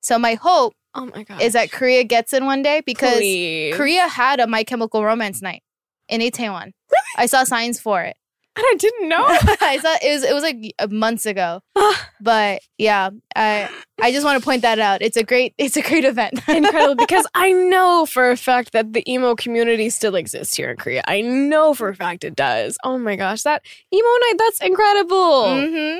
So 0.00 0.18
my 0.18 0.34
hope 0.34 0.74
Oh 0.94 1.06
my 1.06 1.24
god! 1.24 1.40
is 1.42 1.54
that 1.54 1.72
Korea 1.72 2.04
gets 2.04 2.32
in 2.32 2.44
one 2.46 2.62
day 2.62 2.82
because 2.84 3.18
Please. 3.18 3.74
Korea 3.74 4.06
had 4.08 4.40
a 4.40 4.46
My 4.46 4.64
Chemical 4.64 5.04
Romance 5.04 5.42
night 5.42 5.62
in 6.08 6.20
Itaewon. 6.20 6.72
I 7.16 7.26
saw 7.26 7.44
signs 7.44 7.80
for 7.80 8.02
it. 8.02 8.16
And 8.56 8.64
I 8.64 8.74
didn't 8.78 9.08
know. 9.08 9.24
I 9.26 9.78
thought 9.82 9.98
it 10.02 10.12
was 10.12 10.22
it 10.22 10.32
was 10.32 10.42
like 10.44 10.74
uh, 10.78 10.86
months 10.90 11.26
ago. 11.26 11.60
But 12.20 12.62
yeah, 12.78 13.10
I 13.36 13.68
I 14.00 14.10
just 14.10 14.24
want 14.24 14.40
to 14.40 14.44
point 14.44 14.62
that 14.62 14.78
out. 14.78 15.02
It's 15.02 15.18
a 15.18 15.24
great 15.24 15.52
it's 15.58 15.76
a 15.76 15.82
great 15.82 16.06
event. 16.06 16.40
Incredible 16.48 16.94
because 16.94 17.26
I 17.34 17.52
know 17.52 18.06
for 18.06 18.30
a 18.30 18.36
fact 18.36 18.72
that 18.72 18.94
the 18.94 19.02
emo 19.10 19.34
community 19.34 19.90
still 19.90 20.14
exists 20.14 20.56
here 20.56 20.70
in 20.70 20.78
Korea. 20.78 21.02
I 21.06 21.20
know 21.20 21.74
for 21.74 21.90
a 21.90 21.94
fact 21.94 22.24
it 22.24 22.34
does. 22.34 22.78
Oh 22.82 22.96
my 22.96 23.16
gosh, 23.16 23.42
that 23.42 23.62
emo 23.92 24.06
night, 24.06 24.34
that's 24.38 24.60
incredible. 24.60 25.66
hmm 25.66 25.98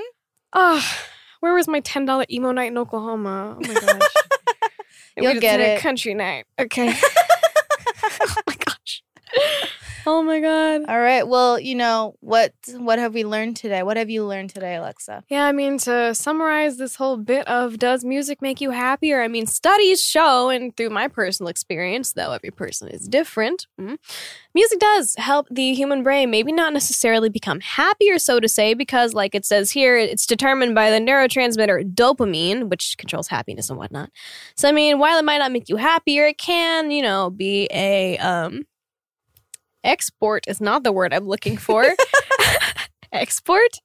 Ah, 0.54 1.06
where 1.40 1.52
was 1.52 1.68
my 1.68 1.80
ten 1.80 2.06
dollar 2.06 2.24
emo 2.30 2.52
night 2.52 2.68
in 2.70 2.78
Oklahoma? 2.78 3.58
Oh 3.58 3.60
my 3.60 3.74
gosh. 3.74 4.14
You'll 5.16 5.34
we 5.34 5.40
get 5.40 5.58
did 5.58 5.66
a 5.66 5.74
it. 5.76 5.80
country 5.80 6.14
night. 6.14 6.46
Okay. 6.58 6.92
oh 8.20 8.34
my 8.46 8.56
gosh. 8.64 9.02
Oh 10.06 10.22
my 10.22 10.38
god. 10.40 10.82
All 10.86 11.00
right. 11.00 11.26
Well, 11.26 11.58
you 11.58 11.74
know 11.74 12.14
what 12.20 12.52
what 12.76 12.98
have 12.98 13.14
we 13.14 13.24
learned 13.24 13.56
today? 13.56 13.82
What 13.82 13.96
have 13.96 14.10
you 14.10 14.24
learned 14.26 14.50
today, 14.50 14.76
Alexa? 14.76 15.24
Yeah, 15.28 15.46
I 15.46 15.52
mean, 15.52 15.78
to 15.78 16.14
summarize 16.14 16.76
this 16.76 16.96
whole 16.96 17.16
bit 17.16 17.46
of 17.48 17.78
does 17.78 18.04
music 18.04 18.42
make 18.42 18.60
you 18.60 18.70
happier? 18.70 19.22
I 19.22 19.28
mean, 19.28 19.46
studies 19.46 20.02
show, 20.02 20.50
and 20.50 20.76
through 20.76 20.90
my 20.90 21.08
personal 21.08 21.48
experience, 21.48 22.12
though 22.12 22.32
every 22.32 22.50
person 22.50 22.88
is 22.88 23.08
different, 23.08 23.66
mm, 23.80 23.96
music 24.54 24.78
does 24.78 25.14
help 25.16 25.46
the 25.50 25.72
human 25.72 26.02
brain 26.02 26.30
maybe 26.30 26.52
not 26.52 26.74
necessarily 26.74 27.30
become 27.30 27.60
happier, 27.60 28.18
so 28.18 28.40
to 28.40 28.48
say, 28.48 28.74
because, 28.74 29.14
like 29.14 29.34
it 29.34 29.46
says 29.46 29.70
here, 29.70 29.96
it's 29.96 30.26
determined 30.26 30.74
by 30.74 30.90
the 30.90 30.98
neurotransmitter 30.98 31.94
dopamine, 31.94 32.68
which 32.68 32.96
controls 32.98 33.28
happiness 33.28 33.70
and 33.70 33.78
whatnot. 33.78 34.10
So, 34.54 34.68
I 34.68 34.72
mean, 34.72 34.98
while 34.98 35.18
it 35.18 35.24
might 35.24 35.38
not 35.38 35.52
make 35.52 35.70
you 35.70 35.76
happier, 35.76 36.26
it 36.26 36.36
can, 36.38 36.90
you 36.90 37.02
know, 37.02 37.30
be 37.30 37.68
a, 37.72 38.18
um, 38.18 38.66
export 39.84 40.48
is 40.48 40.60
not 40.60 40.82
the 40.82 40.92
word 40.92 41.14
I'm 41.14 41.26
looking 41.28 41.56
for. 41.56 41.84
export, 43.12 43.80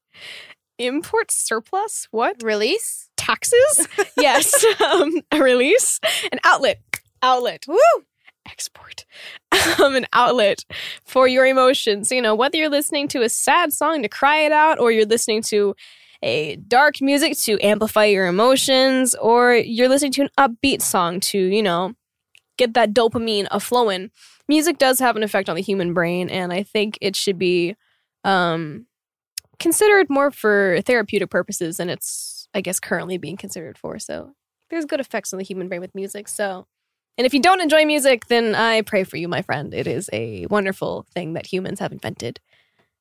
import 0.77 1.31
surplus. 1.31 2.07
What? 2.11 2.41
Release? 2.41 3.09
Taxes? 3.17 3.87
yes. 4.17 4.65
Um, 4.81 5.21
a 5.31 5.41
release, 5.41 5.99
an 6.31 6.39
outlet. 6.43 6.79
Outlet. 7.21 7.65
Woo! 7.67 7.77
Export. 8.49 9.05
Um, 9.79 9.95
an 9.95 10.07
outlet 10.13 10.65
for 11.03 11.27
your 11.27 11.45
emotions. 11.45 12.11
You 12.11 12.21
know, 12.21 12.33
whether 12.33 12.57
you're 12.57 12.69
listening 12.69 13.07
to 13.09 13.21
a 13.21 13.29
sad 13.29 13.73
song 13.73 14.01
to 14.01 14.09
cry 14.09 14.39
it 14.39 14.51
out, 14.51 14.79
or 14.79 14.91
you're 14.91 15.05
listening 15.05 15.43
to 15.43 15.75
a 16.23 16.55
dark 16.55 17.01
music 17.01 17.37
to 17.39 17.59
amplify 17.61 18.05
your 18.05 18.25
emotions, 18.27 19.13
or 19.15 19.53
you're 19.53 19.89
listening 19.89 20.13
to 20.13 20.21
an 20.23 20.29
upbeat 20.39 20.81
song 20.81 21.19
to, 21.19 21.37
you 21.37 21.61
know, 21.61 21.93
get 22.57 22.73
that 22.73 22.93
dopamine 22.93 23.47
a 23.51 23.59
flowing. 23.59 24.09
Music 24.49 24.77
does 24.79 24.99
have 24.99 25.15
an 25.15 25.23
effect 25.23 25.47
on 25.47 25.55
the 25.55 25.61
human 25.61 25.93
brain, 25.93 26.27
and 26.27 26.51
I 26.51 26.63
think 26.63 26.97
it 26.99 27.15
should 27.15 27.37
be 27.37 27.75
um, 28.25 28.87
considered 29.59 30.09
more 30.09 30.31
for 30.31 30.81
therapeutic 30.81 31.29
purposes 31.29 31.77
than 31.77 31.89
it's, 31.89 32.47
I 32.53 32.61
guess, 32.61 32.79
currently 32.79 33.17
being 33.17 33.37
considered 33.37 33.77
for. 33.77 33.99
So 33.99 34.31
there's 34.69 34.85
good 34.85 34.99
effects 34.99 35.31
on 35.31 35.37
the 35.37 35.45
human 35.45 35.67
brain 35.67 35.81
with 35.81 35.93
music. 35.95 36.27
So, 36.27 36.65
and 37.17 37.27
if 37.27 37.33
you 37.33 37.41
don't 37.41 37.61
enjoy 37.61 37.85
music, 37.85 38.25
then 38.25 38.55
I 38.55 38.81
pray 38.81 39.03
for 39.03 39.17
you, 39.17 39.27
my 39.27 39.43
friend. 39.43 39.73
It 39.73 39.85
is 39.87 40.09
a 40.11 40.47
wonderful 40.47 41.05
thing 41.13 41.33
that 41.33 41.45
humans 41.45 41.79
have 41.79 41.91
invented. 41.91 42.39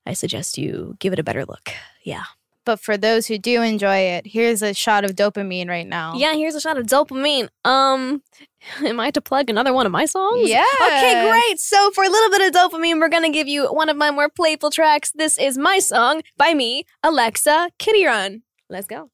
I 0.04 0.12
suggest 0.12 0.58
you 0.58 0.96
give 0.98 1.12
it 1.12 1.18
a 1.18 1.24
better 1.24 1.44
look. 1.44 1.70
Yeah. 2.02 2.24
But 2.67 2.79
for 2.79 2.95
those 2.95 3.27
who 3.27 3.37
do 3.37 3.61
enjoy 3.61 3.97
it, 3.97 4.25
here's 4.27 4.61
a 4.61 4.73
shot 4.73 5.03
of 5.03 5.11
dopamine 5.11 5.67
right 5.67 5.85
now. 5.85 6.13
Yeah, 6.15 6.33
here's 6.33 6.55
a 6.55 6.61
shot 6.61 6.77
of 6.77 6.85
dopamine. 6.85 7.49
Um, 7.65 8.21
am 8.85 8.99
I 9.01 9.11
to 9.11 9.21
plug 9.21 9.49
another 9.49 9.73
one 9.73 9.85
of 9.85 9.91
my 9.91 10.05
songs? 10.05 10.49
Yeah. 10.49 10.63
Okay, 10.81 11.29
great. 11.29 11.59
So 11.59 11.91
for 11.91 12.05
a 12.05 12.09
little 12.09 12.29
bit 12.29 12.47
of 12.47 12.53
dopamine, 12.53 12.99
we're 12.99 13.09
gonna 13.09 13.29
give 13.29 13.47
you 13.49 13.67
one 13.67 13.89
of 13.89 13.97
my 13.97 14.11
more 14.11 14.29
playful 14.29 14.71
tracks. 14.71 15.11
This 15.11 15.37
is 15.37 15.57
my 15.57 15.79
song 15.79 16.21
by 16.37 16.53
me, 16.53 16.85
Alexa 17.03 17.71
Kitty 17.79 18.05
Run. 18.05 18.43
Let's 18.69 18.87
go. 18.87 19.09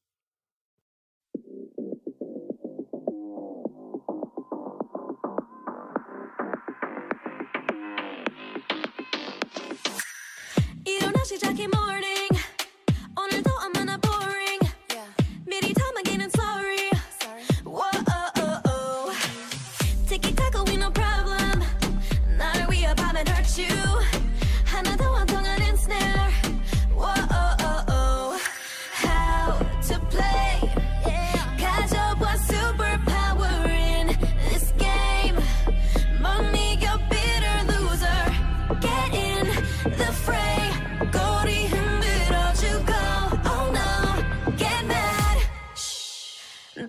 일어나 10.84 11.22
시작해 11.24 11.68
morning 11.68 12.13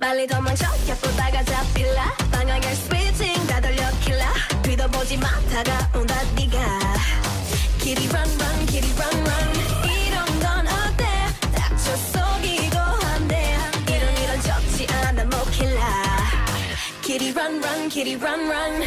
빨리 0.07 0.25
도망쳐 0.25 0.65
엿보다가 0.89 1.43
잡힐라 1.43 2.17
방향을 2.31 2.65
switching 2.65 3.45
다 3.49 3.61
돌려 3.61 3.91
킬라 4.05 4.33
뒤도 4.63 4.87
보지 4.87 5.17
마 5.17 5.27
다가온다 5.51 6.23
네가 6.37 6.95
Kitty 7.81 8.07
run 8.11 8.31
run 8.39 8.67
kitty 8.67 8.93
run 8.93 9.27
run 9.27 9.55
이런 9.83 10.25
건 10.39 10.69
어때 10.69 11.05
닥쳐 11.53 11.97
속이고 11.97 12.79
한대 12.79 13.57
이런 13.89 14.17
이런 14.17 14.41
적지 14.43 14.87
않아 14.93 15.25
못 15.25 15.51
킬라 15.51 15.83
Kitty 17.03 17.33
run 17.33 17.61
run 17.61 17.89
kitty 17.89 18.15
run 18.15 18.49
run 18.49 18.83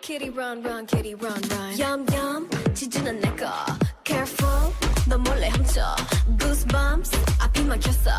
Kitty 0.00 0.30
run 0.30 0.64
run 0.64 0.86
kitty 0.86 1.14
run 1.20 1.42
run 1.50 1.78
염염 1.80 2.48
지지는 2.74 3.18
내거 3.18 3.50
Careful 4.04 4.85
너 5.08 5.16
몰래 5.18 5.48
훔쳐. 5.50 5.94
Goosebumps 6.38 7.16
앞이 7.38 7.62
막혔어. 7.62 8.10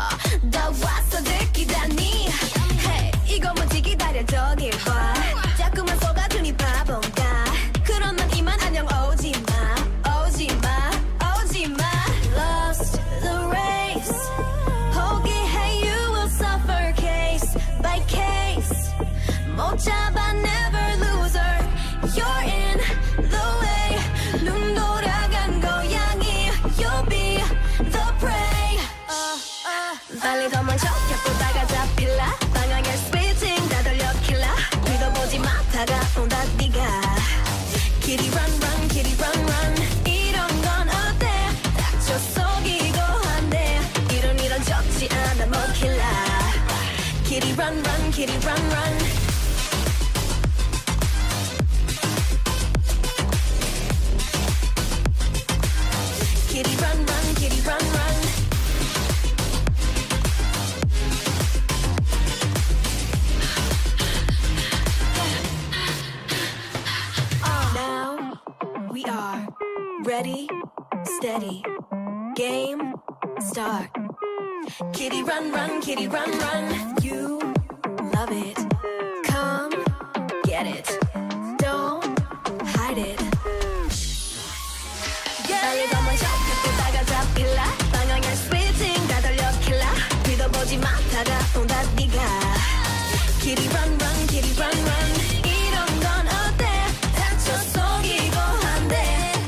다 0.50 0.70
왔어 0.82 1.22
들키다니. 1.22 2.28
Hey 2.80 3.10
이거 3.26 3.52
뭐지 3.54 3.82
기다려 3.82 4.24
저길 4.24 4.70
봐. 4.84 5.14
자꾸만 5.58 5.98
속아주니 6.00 6.56
바본가 6.56 7.44
run 47.58 47.82
run 47.82 48.12
kitty 48.12 48.38
run 48.46 48.70
run 48.70 48.98
Kitty 56.48 56.76
run 56.76 56.98
run 57.06 57.34
kitty 57.34 57.60
run 57.66 57.84
run 57.96 58.16
Now 67.74 68.40
we 68.92 69.04
are 69.06 69.48
ready, 70.04 70.48
steady, 71.04 71.64
game, 72.36 72.94
start. 73.40 73.90
Kitty 74.92 75.24
run, 75.24 75.50
run, 75.50 75.80
kitty 75.80 76.06
run, 76.06 76.30
run. 76.38 76.97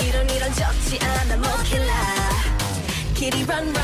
이런 0.03 0.29
이런 0.31 0.55
적지 0.55 0.99
않아 1.03 1.37
못 1.37 1.63
킬라 1.65 1.93
run 3.49 3.69
run 3.69 3.80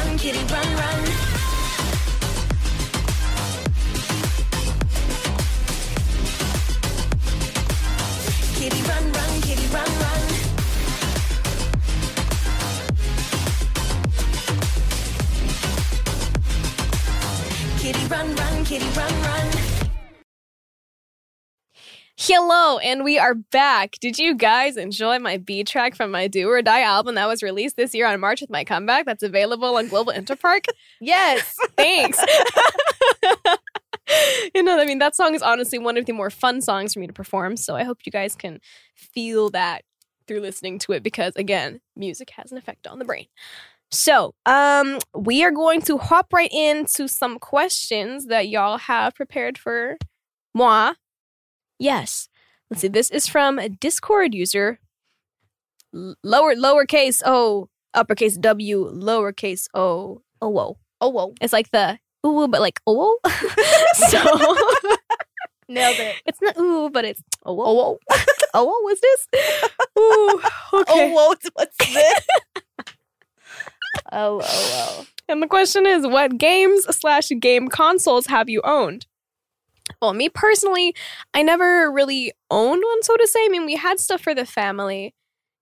Hello, 22.48 22.78
and 22.78 23.02
we 23.02 23.18
are 23.18 23.34
back. 23.34 23.96
Did 24.00 24.20
you 24.20 24.32
guys 24.32 24.76
enjoy 24.76 25.18
my 25.18 25.36
B 25.36 25.64
track 25.64 25.96
from 25.96 26.12
my 26.12 26.28
Do 26.28 26.48
or 26.48 26.62
Die 26.62 26.80
album 26.80 27.16
that 27.16 27.26
was 27.26 27.42
released 27.42 27.74
this 27.74 27.92
year 27.92 28.06
on 28.06 28.20
March 28.20 28.40
with 28.40 28.50
my 28.50 28.62
comeback? 28.62 29.04
That's 29.04 29.24
available 29.24 29.76
on 29.76 29.88
Global 29.88 30.12
Interpark. 30.12 30.66
Yes. 31.00 31.56
Thanks. 31.76 32.20
you 34.54 34.62
know, 34.62 34.78
I 34.78 34.84
mean, 34.84 35.00
that 35.00 35.16
song 35.16 35.34
is 35.34 35.42
honestly 35.42 35.80
one 35.80 35.96
of 35.96 36.06
the 36.06 36.12
more 36.12 36.30
fun 36.30 36.60
songs 36.60 36.94
for 36.94 37.00
me 37.00 37.08
to 37.08 37.12
perform. 37.12 37.56
So 37.56 37.74
I 37.74 37.82
hope 37.82 38.06
you 38.06 38.12
guys 38.12 38.36
can 38.36 38.60
feel 38.94 39.50
that 39.50 39.82
through 40.28 40.38
listening 40.38 40.78
to 40.80 40.92
it 40.92 41.02
because, 41.02 41.34
again, 41.34 41.80
music 41.96 42.30
has 42.30 42.52
an 42.52 42.58
effect 42.58 42.86
on 42.86 43.00
the 43.00 43.04
brain. 43.04 43.26
So, 43.90 44.36
um, 44.46 45.00
we 45.16 45.42
are 45.42 45.50
going 45.50 45.82
to 45.82 45.98
hop 45.98 46.32
right 46.32 46.52
into 46.52 47.08
some 47.08 47.40
questions 47.40 48.26
that 48.26 48.46
y'all 48.46 48.78
have 48.78 49.16
prepared 49.16 49.58
for 49.58 49.96
moi. 50.54 50.92
Yes. 51.80 52.28
Let's 52.70 52.80
see. 52.82 52.88
This 52.88 53.10
is 53.10 53.26
from 53.28 53.58
a 53.58 53.68
Discord 53.68 54.34
user 54.34 54.78
lower 55.92 56.54
lowercase 56.54 57.22
o, 57.24 57.68
uppercase 57.94 58.36
W, 58.36 58.90
lowercase 58.92 59.66
o. 59.74 60.22
Oh 60.42 60.48
whoa. 60.48 60.76
Oh 61.00 61.08
whoa, 61.10 61.34
It's 61.40 61.52
like 61.52 61.70
the 61.70 61.98
ooh, 62.26 62.48
but 62.48 62.60
like 62.60 62.80
oh. 62.86 63.18
so 63.94 64.18
nailed 65.68 65.96
it. 65.98 66.16
it's 66.26 66.40
not 66.42 66.56
ooh, 66.58 66.90
but 66.90 67.04
it's 67.04 67.22
oh 67.44 67.54
whoa. 67.54 67.64
Oh 67.66 67.74
whoa, 67.74 67.98
Oh 68.54 68.64
whoa, 68.66 68.80
what's 68.82 69.00
this? 69.00 69.28
Ooh, 69.98 70.40
okay. 70.80 70.92
oh 70.92 71.12
whoa, 71.12 71.34
what's 71.54 71.76
this? 71.78 72.20
oh 74.12 74.40
oh 74.42 74.42
oh. 74.42 75.06
And 75.28 75.42
the 75.42 75.48
question 75.48 75.86
is, 75.86 76.06
what 76.06 76.38
games 76.38 76.84
slash 76.96 77.30
game 77.40 77.68
consoles 77.68 78.26
have 78.26 78.48
you 78.48 78.60
owned? 78.64 79.06
Well, 80.00 80.12
me 80.12 80.28
personally, 80.28 80.94
I 81.34 81.42
never 81.42 81.90
really 81.90 82.32
owned 82.50 82.82
one, 82.84 83.02
so 83.02 83.16
to 83.16 83.26
say. 83.26 83.44
I 83.44 83.48
mean, 83.48 83.66
we 83.66 83.76
had 83.76 84.00
stuff 84.00 84.20
for 84.20 84.34
the 84.34 84.46
family, 84.46 85.14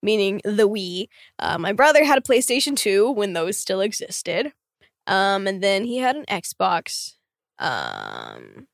meaning 0.03 0.41
the 0.45 0.69
Wii. 0.69 1.09
Uh, 1.39 1.59
my 1.59 1.73
brother 1.73 2.05
had 2.05 2.19
a 2.19 2.23
PlayStation 2.23 2.77
2 2.77 3.11
when 3.13 3.33
those 3.33 3.57
still 3.57 3.81
existed. 3.81 4.53
Um, 5.07 5.47
and 5.47 5.63
then 5.63 5.85
he 5.85 5.99
had 5.99 6.17
an 6.17 6.25
Xbox. 6.27 7.15
Um, 7.59 8.67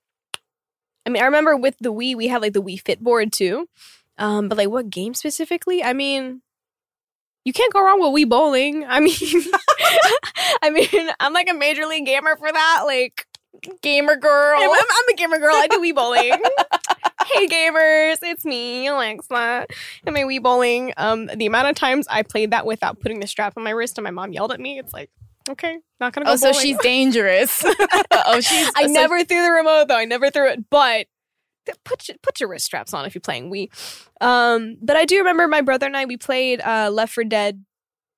I 1.06 1.10
mean, 1.10 1.22
I 1.22 1.26
remember 1.26 1.56
with 1.56 1.76
the 1.80 1.92
Wii, 1.92 2.16
we 2.16 2.28
had 2.28 2.42
like 2.42 2.52
the 2.52 2.62
Wii 2.62 2.80
Fit 2.80 3.02
board 3.02 3.32
too. 3.32 3.68
Um, 4.18 4.48
but 4.48 4.58
like 4.58 4.68
what 4.70 4.90
game 4.90 5.14
specifically? 5.14 5.82
I 5.82 5.92
mean, 5.92 6.42
you 7.44 7.52
can't 7.52 7.72
go 7.72 7.82
wrong 7.82 8.00
with 8.00 8.10
Wii 8.10 8.28
Bowling. 8.28 8.84
I 8.86 9.00
mean, 9.00 9.16
I 10.62 10.70
mean, 10.70 11.10
I'm 11.18 11.32
like 11.32 11.48
a 11.50 11.54
major 11.54 11.86
league 11.86 12.06
gamer 12.06 12.36
for 12.36 12.52
that. 12.52 12.82
Like, 12.84 13.26
Gamer 13.82 14.16
girl. 14.16 14.58
I'm, 14.60 14.70
I'm- 14.70 15.08
a 15.10 15.14
gamer 15.14 15.38
girl. 15.38 15.54
I 15.54 15.66
do 15.66 15.80
Wii 15.80 15.94
Bowling. 15.94 16.30
hey 17.32 17.46
gamers, 17.46 18.18
it's 18.22 18.44
me, 18.44 18.86
Alexa. 18.86 19.66
And 20.06 20.14
my 20.14 20.22
Wii 20.22 20.42
Bowling. 20.42 20.92
Um, 20.96 21.26
the 21.26 21.46
amount 21.46 21.68
of 21.68 21.74
times 21.76 22.06
I 22.08 22.22
played 22.22 22.52
that 22.52 22.64
without 22.64 23.00
putting 23.00 23.20
the 23.20 23.26
strap 23.26 23.54
on 23.56 23.64
my 23.64 23.70
wrist, 23.70 23.98
and 23.98 24.04
my 24.04 24.10
mom 24.10 24.32
yelled 24.32 24.52
at 24.52 24.60
me. 24.60 24.78
It's 24.78 24.92
like, 24.92 25.10
okay, 25.48 25.78
not 25.98 26.12
gonna 26.12 26.26
go. 26.26 26.32
Oh, 26.32 26.36
so 26.36 26.52
bowling. 26.52 26.64
she's 26.64 26.78
dangerous. 26.78 27.64
oh, 28.12 28.40
she's. 28.40 28.70
I 28.76 28.86
so- 28.86 28.92
never 28.92 29.24
threw 29.24 29.42
the 29.42 29.50
remote 29.50 29.88
though. 29.88 29.96
I 29.98 30.04
never 30.04 30.30
threw 30.30 30.48
it, 30.48 30.70
but 30.70 31.06
put 31.84 32.08
your, 32.08 32.16
put 32.22 32.40
your 32.40 32.48
wrist 32.48 32.64
straps 32.66 32.94
on 32.94 33.04
if 33.04 33.14
you're 33.14 33.20
playing 33.20 33.50
Wii. 33.50 33.68
Um, 34.20 34.76
but 34.80 34.96
I 34.96 35.04
do 35.04 35.18
remember 35.18 35.46
my 35.48 35.60
brother 35.60 35.86
and 35.86 35.96
I 35.96 36.04
we 36.04 36.16
played 36.16 36.60
uh, 36.62 36.90
Left 36.90 37.12
4 37.12 37.24
Dead 37.24 37.64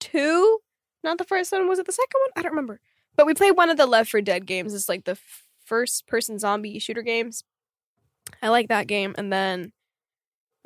2. 0.00 0.58
Not 1.04 1.18
the 1.18 1.24
first 1.24 1.52
one. 1.52 1.68
Was 1.68 1.78
it 1.78 1.86
the 1.86 1.92
second 1.92 2.20
one? 2.20 2.30
I 2.36 2.42
don't 2.42 2.52
remember. 2.52 2.80
But 3.16 3.26
we 3.26 3.34
played 3.34 3.56
one 3.56 3.70
of 3.70 3.76
the 3.76 3.86
Left 3.86 4.10
4 4.10 4.20
Dead 4.22 4.46
games. 4.46 4.74
It's 4.74 4.88
like 4.88 5.04
the 5.04 5.18
first 5.64 6.06
person 6.06 6.38
zombie 6.38 6.78
shooter 6.78 7.02
games. 7.02 7.44
I 8.42 8.48
like 8.48 8.68
that 8.68 8.86
game. 8.86 9.14
And 9.18 9.32
then 9.32 9.72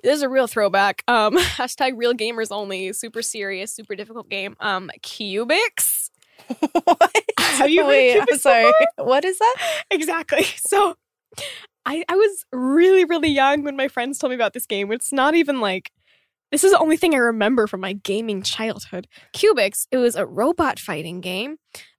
this 0.02 0.16
is 0.16 0.22
a 0.22 0.28
real 0.28 0.46
throwback. 0.46 1.02
Um, 1.08 1.36
hashtag 1.36 1.92
real 1.96 2.14
gamers 2.14 2.48
only. 2.50 2.92
Super 2.92 3.22
serious, 3.22 3.74
super 3.74 3.94
difficult 3.94 4.28
game. 4.28 4.56
Um, 4.60 4.90
Cubix. 5.00 6.10
what? 6.84 7.12
Have 7.38 7.70
you 7.70 7.86
Wait, 7.86 8.20
I'm 8.20 8.38
sorry. 8.38 8.72
What 8.98 9.24
is 9.24 9.38
that? 9.38 9.56
exactly. 9.90 10.44
So 10.56 10.96
I 11.84 12.04
I 12.08 12.14
was 12.14 12.44
really, 12.52 13.04
really 13.04 13.30
young 13.30 13.62
when 13.62 13.76
my 13.76 13.88
friends 13.88 14.18
told 14.18 14.30
me 14.30 14.34
about 14.34 14.52
this 14.52 14.66
game. 14.66 14.92
It's 14.92 15.12
not 15.12 15.34
even 15.34 15.60
like 15.60 15.90
this 16.52 16.62
is 16.62 16.72
the 16.72 16.78
only 16.78 16.96
thing 16.96 17.14
I 17.14 17.18
remember 17.18 17.66
from 17.66 17.80
my 17.80 17.94
gaming 17.94 18.42
childhood. 18.42 19.08
Cubix, 19.34 19.86
it 19.90 19.96
was 19.96 20.14
a 20.14 20.26
robot 20.26 20.78
fighting 20.78 21.20
game. 21.20 21.56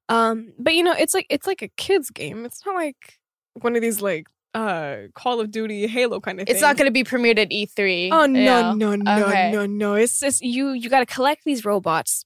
Um, 0.09 0.53
but 0.57 0.73
you 0.73 0.83
know, 0.83 0.93
it's 0.97 1.13
like 1.13 1.27
it's 1.29 1.47
like 1.47 1.61
a 1.61 1.67
kid's 1.69 2.09
game. 2.09 2.45
It's 2.45 2.65
not 2.65 2.75
like 2.75 3.19
one 3.61 3.75
of 3.75 3.81
these 3.81 4.01
like 4.01 4.27
uh 4.53 4.97
Call 5.13 5.39
of 5.41 5.51
Duty 5.51 5.87
Halo 5.87 6.19
kind 6.19 6.39
of 6.39 6.47
It's 6.49 6.61
not 6.61 6.77
going 6.77 6.87
to 6.87 6.91
be 6.91 7.03
premiered 7.03 7.37
at 7.37 7.49
E3. 7.49 8.09
Oh 8.11 8.25
no, 8.25 8.39
Yeah. 8.39 8.73
no, 8.75 8.95
no, 8.95 9.25
Okay. 9.27 9.51
no, 9.51 9.65
no. 9.65 9.93
It's 9.95 10.19
just 10.19 10.41
you 10.41 10.69
you 10.71 10.89
gotta 10.89 11.05
collect 11.05 11.43
these 11.43 11.65
robots 11.65 12.23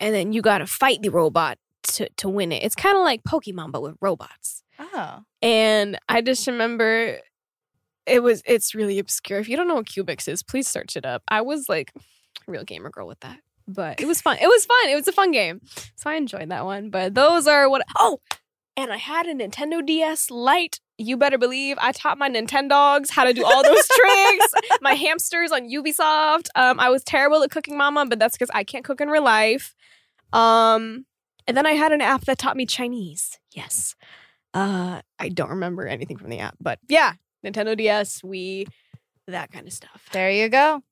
and 0.00 0.14
then 0.14 0.32
you 0.32 0.42
gotta 0.42 0.66
fight 0.66 1.02
the 1.02 1.10
robot 1.10 1.58
to, 1.84 2.08
to 2.16 2.28
win 2.28 2.50
it. 2.52 2.62
It's 2.64 2.74
kinda 2.74 2.98
like 3.00 3.22
Pokemon 3.22 3.70
but 3.72 3.82
with 3.82 3.96
robots. 4.00 4.64
Oh. 4.78 5.20
And 5.40 5.98
I 6.08 6.20
just 6.22 6.46
remember 6.48 7.18
it 8.06 8.20
was 8.22 8.42
it's 8.44 8.74
really 8.74 8.98
obscure. 8.98 9.38
If 9.38 9.48
you 9.48 9.56
don't 9.56 9.68
know 9.68 9.76
what 9.76 9.86
Cubix 9.86 10.26
is, 10.26 10.42
please 10.42 10.66
search 10.66 10.96
it 10.96 11.06
up. 11.06 11.22
I 11.28 11.42
was 11.42 11.68
like 11.68 11.92
a 11.96 12.50
real 12.50 12.64
gamer 12.64 12.90
girl 12.90 13.06
with 13.06 13.20
that. 13.20 13.38
But 13.66 14.00
it 14.00 14.06
was 14.06 14.20
fun. 14.20 14.38
It 14.40 14.48
was 14.48 14.64
fun. 14.64 14.88
It 14.88 14.94
was 14.94 15.08
a 15.08 15.12
fun 15.12 15.32
game. 15.32 15.60
So 15.94 16.10
I 16.10 16.14
enjoyed 16.14 16.50
that 16.50 16.64
one. 16.64 16.90
But 16.90 17.14
those 17.14 17.46
are 17.46 17.68
what 17.68 17.82
oh 17.98 18.18
and 18.76 18.92
I 18.92 18.96
had 18.96 19.26
a 19.26 19.34
Nintendo 19.34 19.84
DS 19.84 20.30
Lite. 20.30 20.80
You 20.96 21.16
better 21.16 21.38
believe 21.38 21.76
I 21.80 21.92
taught 21.92 22.18
my 22.18 22.28
Nintendogs 22.28 23.10
how 23.10 23.24
to 23.24 23.32
do 23.32 23.44
all 23.44 23.62
those 23.62 23.86
tricks. 23.92 24.46
My 24.80 24.94
hamsters 24.94 25.52
on 25.52 25.68
Ubisoft. 25.68 26.48
Um, 26.54 26.80
I 26.80 26.88
was 26.88 27.04
terrible 27.04 27.42
at 27.42 27.50
cooking, 27.50 27.76
Mama, 27.76 28.06
but 28.06 28.18
that's 28.18 28.36
because 28.36 28.50
I 28.54 28.64
can't 28.64 28.84
cook 28.84 29.00
in 29.00 29.08
real 29.08 29.24
life. 29.24 29.74
Um, 30.32 31.06
and 31.46 31.56
then 31.56 31.66
I 31.66 31.72
had 31.72 31.92
an 31.92 32.00
app 32.00 32.24
that 32.24 32.38
taught 32.38 32.56
me 32.56 32.64
Chinese. 32.64 33.38
Yes. 33.52 33.94
Uh, 34.54 35.02
I 35.18 35.28
don't 35.28 35.50
remember 35.50 35.86
anything 35.86 36.16
from 36.16 36.30
the 36.30 36.38
app, 36.38 36.56
but 36.60 36.78
yeah, 36.88 37.14
Nintendo 37.44 37.76
DS, 37.76 38.22
Wii, 38.22 38.68
that 39.26 39.50
kind 39.50 39.66
of 39.66 39.72
stuff. 39.72 40.08
There 40.12 40.30
you 40.30 40.48
go. 40.48 40.82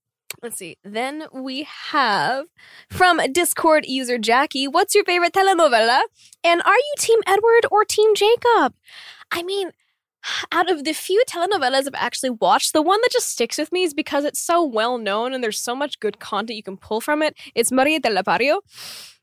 Let's 0.43 0.57
see. 0.57 0.77
Then 0.85 1.25
we 1.33 1.67
have 1.91 2.47
from 2.89 3.21
Discord 3.33 3.85
user 3.87 4.17
Jackie, 4.19 4.67
what's 4.69 4.95
your 4.95 5.05
favorite 5.05 5.33
telenovela? 5.33 6.01
And 6.43 6.63
are 6.63 6.77
you 6.77 6.95
Team 6.99 7.19
Edward 7.27 7.67
or 7.71 7.85
Team 7.85 8.15
Jacob? 8.15 8.75
I 9.31 9.43
mean, 9.43 9.73
out 10.53 10.71
of 10.71 10.85
the 10.85 10.93
few 10.93 11.23
telenovelas 11.29 11.87
I've 11.87 11.95
actually 11.95 12.31
watched, 12.31 12.73
the 12.73 12.83
one 12.83 13.01
that 13.03 13.13
just 13.13 13.29
sticks 13.31 13.59
with 13.59 13.73
me 13.73 13.83
is 13.83 13.95
because 13.95 14.25
it's 14.25 14.41
so 14.41 14.65
well 14.65 14.99
known 14.99 15.33
and 15.35 15.43
there's 15.43 15.61
so 15.61 15.75
much 15.75 16.01
good 16.01 16.19
content 16.21 16.57
you 16.57 16.63
can 16.63 16.77
pull 16.77 17.01
from 17.01 17.23
it. 17.23 17.37
It's 17.55 17.73
Maria 17.73 18.01
del 18.01 18.23
Barrio. 18.23 18.61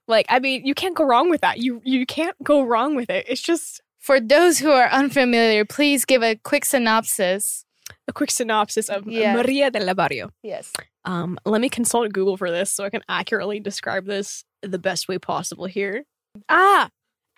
Like, 0.07 0.25
I 0.29 0.39
mean, 0.39 0.65
you 0.65 0.73
can't 0.73 0.95
go 0.95 1.03
wrong 1.03 1.29
with 1.29 1.41
that. 1.41 1.57
You 1.59 1.81
you 1.83 2.05
can't 2.05 2.35
go 2.43 2.63
wrong 2.63 2.95
with 2.95 3.09
it. 3.09 3.25
It's 3.27 3.41
just 3.41 3.81
For 3.99 4.19
those 4.21 4.59
who 4.59 4.71
are 4.71 4.87
unfamiliar, 4.89 5.65
please 5.65 6.05
give 6.05 6.23
a 6.23 6.35
quick 6.35 6.63
synopsis. 6.63 7.65
a 8.07 8.13
quick 8.13 8.31
synopsis 8.31 8.87
of. 8.89 9.05
Maria 9.05 9.69
del 9.69 9.93
Barrio. 9.95 10.31
Yes. 10.43 10.71
Um, 11.07 11.39
let 11.45 11.61
me 11.61 11.69
consult 11.69 12.11
Google 12.11 12.35
for 12.35 12.51
this 12.51 12.69
so 12.69 12.83
I 12.83 12.89
can 12.89 13.01
accurately 13.07 13.61
describe 13.61 14.05
this 14.05 14.43
the 14.61 14.77
best 14.77 15.07
way 15.07 15.17
possible 15.17 15.65
here. 15.65 16.03
Ah, 16.49 16.89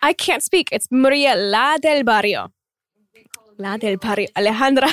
I 0.02 0.12
can't 0.12 0.42
speak. 0.42 0.70
It's 0.72 0.88
Maria 0.90 1.36
La 1.36 1.78
del 1.78 2.02
Barrio. 2.02 2.52
La 3.58 3.76
del 3.76 3.96
Barrio. 3.96 4.26
Alejandra. 4.36 4.92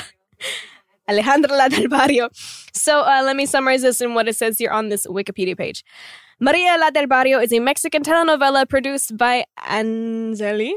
Alejandra 1.10 1.56
La 1.56 1.68
del 1.68 1.88
Barrio. 1.88 2.28
So 2.72 3.00
uh, 3.00 3.22
let 3.24 3.34
me 3.34 3.46
summarize 3.46 3.82
this 3.82 4.00
in 4.00 4.14
what 4.14 4.28
it 4.28 4.36
says 4.36 4.58
here 4.58 4.70
on 4.70 4.90
this 4.90 5.06
Wikipedia 5.08 5.56
page. 5.56 5.82
Maria 6.38 6.76
La 6.78 6.90
del 6.90 7.08
Barrio 7.08 7.40
is 7.40 7.52
a 7.52 7.58
Mexican 7.58 8.04
telenovela 8.04 8.68
produced 8.68 9.16
by 9.16 9.44
Angelli. 9.66 10.76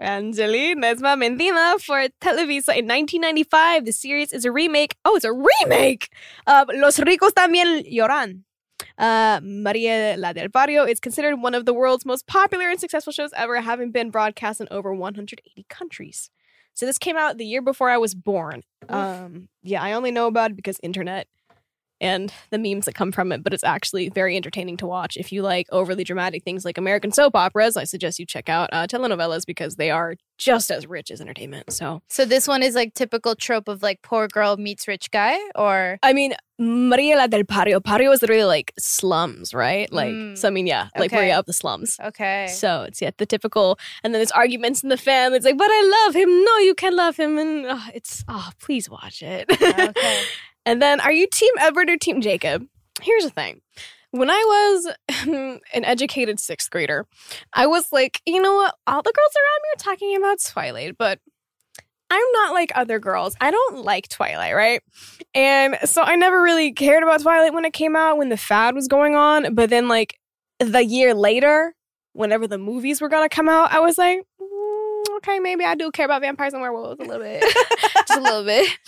Angelli 0.00 0.74
Nesma 0.74 1.14
Mendina 1.14 1.78
for 1.80 2.08
Televisa 2.20 2.74
in 2.74 2.88
1995. 2.88 3.84
The 3.84 3.92
series 3.92 4.32
is 4.32 4.44
a 4.44 4.50
remake. 4.50 4.96
Oh, 5.04 5.14
it's 5.14 5.24
a 5.24 5.32
remake 5.32 6.08
of 6.46 6.68
Los 6.74 6.98
Ricos 6.98 7.32
También 7.32 7.84
Lloran. 7.92 8.42
Uh, 8.96 9.40
Maria 9.42 10.16
La 10.16 10.32
del 10.32 10.48
Barrio 10.48 10.84
is 10.84 11.00
considered 11.00 11.36
one 11.36 11.54
of 11.54 11.66
the 11.66 11.74
world's 11.74 12.06
most 12.06 12.26
popular 12.26 12.70
and 12.70 12.80
successful 12.80 13.12
shows 13.12 13.30
ever, 13.36 13.60
having 13.60 13.90
been 13.90 14.10
broadcast 14.10 14.60
in 14.60 14.68
over 14.70 14.94
180 14.94 15.66
countries. 15.68 16.30
So 16.72 16.86
this 16.86 16.98
came 16.98 17.16
out 17.16 17.36
the 17.36 17.44
year 17.44 17.60
before 17.60 17.90
I 17.90 17.98
was 17.98 18.14
born. 18.14 18.62
Um, 18.88 19.48
yeah, 19.62 19.82
I 19.82 19.92
only 19.92 20.10
know 20.10 20.26
about 20.26 20.52
it 20.52 20.56
because 20.56 20.78
internet 20.82 21.28
and 22.00 22.32
the 22.50 22.58
memes 22.58 22.86
that 22.86 22.94
come 22.94 23.12
from 23.12 23.32
it, 23.32 23.42
but 23.42 23.52
it's 23.54 23.64
actually 23.64 24.08
very 24.08 24.36
entertaining 24.36 24.76
to 24.78 24.86
watch. 24.86 25.16
If 25.16 25.30
you 25.32 25.42
like 25.42 25.66
overly 25.70 26.04
dramatic 26.04 26.42
things 26.44 26.64
like 26.64 26.78
American 26.78 27.12
soap 27.12 27.36
operas, 27.36 27.76
I 27.76 27.84
suggest 27.84 28.18
you 28.18 28.26
check 28.26 28.48
out 28.48 28.70
uh, 28.72 28.86
telenovelas 28.86 29.44
because 29.46 29.76
they 29.76 29.90
are 29.90 30.14
just 30.38 30.70
as 30.70 30.86
rich 30.86 31.10
as 31.10 31.20
entertainment. 31.20 31.72
So, 31.72 32.00
So 32.08 32.24
this 32.24 32.48
one 32.48 32.62
is 32.62 32.74
like 32.74 32.94
typical 32.94 33.34
trope 33.34 33.68
of 33.68 33.82
like 33.82 34.00
poor 34.02 34.26
girl 34.28 34.56
meets 34.56 34.88
rich 34.88 35.10
guy, 35.10 35.38
or 35.54 35.98
I 36.02 36.12
mean, 36.14 36.34
Maria 36.58 37.16
La 37.16 37.26
del 37.26 37.42
Barrio, 37.44 37.80
Barrio 37.80 38.10
is 38.12 38.22
literally 38.22 38.44
like 38.44 38.72
slums, 38.78 39.52
right? 39.54 39.90
Like, 39.92 40.10
Mm. 40.12 40.36
so 40.38 40.48
I 40.48 40.50
mean, 40.50 40.66
yeah, 40.66 40.88
like 40.96 41.10
Okay. 41.12 41.16
Maria 41.16 41.38
of 41.38 41.46
the 41.46 41.52
slums. 41.52 41.98
okay. 42.02 42.46
So 42.48 42.82
it's 42.82 43.00
yeah 43.02 43.10
the 43.18 43.26
typical, 43.26 43.78
and 44.02 44.14
then 44.14 44.18
there's 44.18 44.30
arguments 44.32 44.82
in 44.82 44.88
the 44.88 44.96
family. 44.96 45.36
It's 45.36 45.44
like, 45.46 45.58
but 45.58 45.68
I 45.70 46.04
love 46.06 46.14
him. 46.16 46.28
No, 46.44 46.56
you 46.58 46.74
can't 46.74 46.94
love 46.94 47.16
him, 47.18 47.36
and 47.38 47.66
oh, 47.68 47.82
it's 47.94 48.24
oh, 48.28 48.50
please 48.60 48.88
watch 48.90 49.22
it. 49.22 49.44
Okay. 49.50 50.22
and 50.66 50.80
then, 50.80 51.00
are 51.00 51.12
you 51.12 51.26
Team 51.26 51.52
Edward 51.58 51.90
or 51.90 51.96
Team 51.96 52.20
Jacob? 52.20 52.66
Here's 53.02 53.24
the 53.24 53.30
thing: 53.30 53.60
when 54.10 54.30
I 54.30 54.42
was 54.46 54.94
an 55.26 55.84
educated 55.84 56.40
sixth 56.40 56.70
grader, 56.70 57.06
I 57.52 57.66
was 57.66 57.92
like, 57.92 58.20
you 58.26 58.40
know 58.40 58.54
what? 58.54 58.74
All 58.86 59.02
the 59.02 59.12
girls 59.12 59.32
around 59.36 59.62
me 59.62 59.68
are 59.74 59.94
talking 59.94 60.16
about 60.16 60.38
Twilight, 60.44 60.96
but 60.98 61.18
I'm 62.10 62.32
not 62.32 62.52
like 62.52 62.72
other 62.74 62.98
girls. 62.98 63.36
I 63.40 63.50
don't 63.50 63.84
like 63.84 64.08
Twilight, 64.08 64.54
right? 64.54 64.82
And 65.32 65.78
so 65.84 66.02
I 66.02 66.16
never 66.16 66.42
really 66.42 66.72
cared 66.72 67.04
about 67.04 67.22
Twilight 67.22 67.54
when 67.54 67.64
it 67.64 67.72
came 67.72 67.94
out, 67.94 68.18
when 68.18 68.30
the 68.30 68.36
fad 68.36 68.74
was 68.74 68.88
going 68.88 69.14
on. 69.14 69.54
But 69.54 69.70
then, 69.70 69.86
like, 69.86 70.18
the 70.58 70.84
year 70.84 71.14
later, 71.14 71.74
whenever 72.12 72.48
the 72.48 72.58
movies 72.58 73.00
were 73.00 73.08
gonna 73.08 73.28
come 73.28 73.48
out, 73.48 73.72
I 73.72 73.78
was 73.78 73.96
like, 73.96 74.18
"Mm, 74.18 74.24
okay, 75.22 75.38
maybe 75.38 75.64
I 75.64 75.74
do 75.74 75.90
care 75.90 76.04
about 76.04 76.22
vampires 76.22 76.52
and 76.52 76.62
werewolves 76.62 77.00
a 77.00 77.04
little 77.04 77.22
bit, 77.22 77.42
just 78.06 78.18
a 78.18 78.20
little 78.20 78.44
bit. 78.44 78.68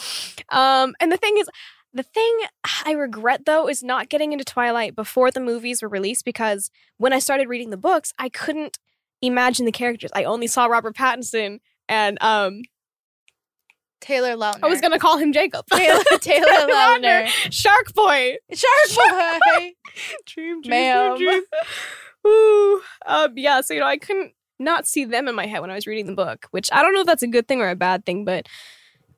Um, 0.51 0.95
and 1.01 1.11
the 1.11 1.17
thing 1.17 1.39
is, 1.39 1.49
The 1.95 2.03
thing 2.03 2.39
I 2.85 2.93
regret 2.93 3.47
though 3.47 3.69
is 3.69 3.83
not 3.83 4.09
getting 4.11 4.33
into 4.33 4.45
Twilight 4.45 4.95
before 4.97 5.31
the 5.31 5.41
movies 5.41 5.81
were 5.83 5.89
released 5.89 6.25
because 6.27 6.71
when 6.99 7.13
I 7.15 7.19
started 7.21 7.49
reading 7.49 7.71
the 7.71 7.77
books, 7.79 8.13
I 8.19 8.29
couldn't 8.29 8.77
imagine 9.23 9.65
the 9.67 9.73
characters. 9.73 10.11
I 10.15 10.25
only 10.25 10.47
saw 10.49 10.67
Robert 10.67 10.95
Pattinson 10.97 11.61
and 11.89 12.19
um 12.23 12.63
Taylor 14.01 14.37
Lautner. 14.37 14.61
I 14.65 14.67
was 14.69 14.81
gonna 14.81 14.99
call 14.99 15.17
him 15.17 15.33
Jacob. 15.33 15.65
Taylor, 15.73 16.03
Taylor 16.21 16.47
Lautner. 16.69 17.27
Shark 17.51 17.95
Boy. 17.95 18.37
Shark 18.53 18.89
Boy. 18.97 19.73
Dream, 20.27 20.61
dream, 20.63 20.71
Ma'am. 20.71 21.17
dream, 21.17 21.29
dream. 21.31 21.43
Ooh. 22.27 22.83
Um, 23.07 23.33
yeah, 23.37 23.61
so 23.61 23.75
you 23.75 23.81
know, 23.81 23.87
I 23.87 23.97
couldn't 23.99 24.33
not 24.63 24.87
see 24.87 25.05
them 25.05 25.29
in 25.29 25.35
my 25.35 25.47
head 25.47 25.61
when 25.61 25.71
I 25.71 25.75
was 25.75 25.87
reading 25.87 26.07
the 26.07 26.15
book, 26.15 26.47
which 26.51 26.69
I 26.73 26.83
don't 26.83 26.95
know 26.95 27.01
if 27.01 27.07
that's 27.07 27.23
a 27.23 27.27
good 27.29 27.49
thing 27.49 27.61
or 27.61 27.69
a 27.69 27.77
bad 27.77 28.05
thing, 28.07 28.25
but 28.25 28.47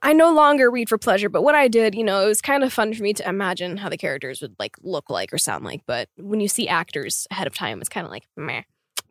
I 0.02 0.12
no 0.12 0.32
longer 0.34 0.70
read 0.70 0.88
for 0.88 0.98
pleasure. 0.98 1.28
But 1.28 1.42
what 1.42 1.54
I 1.54 1.66
did, 1.68 1.94
you 1.94 2.04
know, 2.04 2.22
it 2.22 2.26
was 2.26 2.42
kind 2.42 2.62
of 2.62 2.72
fun 2.72 2.92
for 2.92 3.02
me 3.02 3.14
to 3.14 3.28
imagine 3.28 3.78
how 3.78 3.88
the 3.88 3.96
characters 3.96 4.42
would 4.42 4.54
like 4.58 4.76
look 4.82 5.08
like 5.08 5.32
or 5.32 5.38
sound 5.38 5.64
like. 5.64 5.80
But 5.86 6.08
when 6.16 6.40
you 6.40 6.48
see 6.48 6.68
actors 6.68 7.26
ahead 7.30 7.46
of 7.46 7.54
time, 7.54 7.80
it's 7.80 7.88
kind 7.88 8.04
of 8.04 8.10
like 8.10 8.24
meh. 8.36 8.62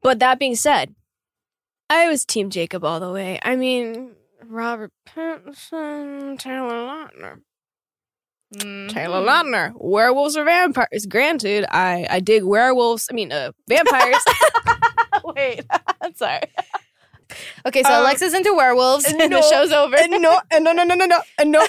But 0.02 0.20
that 0.20 0.38
being 0.40 0.56
said, 0.56 0.94
I 1.90 2.08
was 2.08 2.26
Team 2.26 2.50
Jacob 2.50 2.84
all 2.84 3.00
the 3.00 3.12
way. 3.12 3.40
I 3.44 3.56
mean, 3.56 4.12
Robert 4.46 4.92
Pattinson, 5.08 6.38
Taylor 6.38 6.74
Lautner. 6.74 7.42
Mhm. 8.56 8.90
Taylor 8.90 9.26
Lautner, 9.26 9.74
werewolves 9.76 10.38
or 10.38 10.44
vampires? 10.44 11.08
Granted, 11.08 11.66
I 11.72 12.06
I 12.10 12.20
dig 12.20 12.44
werewolves. 12.44 13.08
I 13.10 13.14
mean, 13.16 13.32
uh, 13.32 13.52
vampires. 13.68 14.24
Wait, 15.36 15.66
I'm 16.02 16.14
sorry. 16.16 16.42
Okay, 17.66 17.82
so 17.84 17.90
Um, 17.94 18.02
Alexa's 18.02 18.34
into 18.34 18.54
werewolves, 18.54 19.06
and 19.06 19.18
no, 19.18 19.28
the 19.28 19.42
show's 19.42 19.72
over. 19.72 19.96
and 19.98 20.12
no, 20.22 20.40
and 20.52 20.64
no, 20.64 20.72
no, 20.72 20.84
no, 20.84 20.94
no, 20.96 21.06
no, 21.06 21.22
and 21.40 21.52
no. 21.52 21.62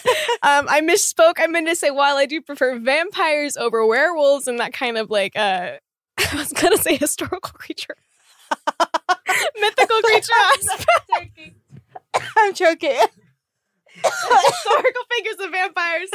Um, 0.43 0.67
I 0.69 0.81
misspoke. 0.83 1.35
I 1.39 1.47
meant 1.47 1.69
to 1.69 1.77
say 1.77 1.91
while 1.91 2.17
I 2.17 2.27
do 2.27 2.41
prefer 2.43 2.79
vampires 2.79 3.57
over 3.57 3.87
werewolves 3.87 4.47
and 4.47 4.59
that 4.59 4.73
kind 4.75 4.99
of 4.99 5.11
like 5.11 5.37
uh, 5.37 5.79
I 6.19 6.37
was 6.37 6.53
gonna 6.53 6.77
say 6.77 6.97
historical 6.97 7.53
creature, 7.55 7.97
mythical 9.61 10.01
creature 10.03 10.33
aspect, 10.53 11.39
I'm 12.37 12.53
choking. 12.55 12.97
historical 14.03 15.03
figures 15.17 15.37
of 15.47 15.51
vampires. 15.51 16.11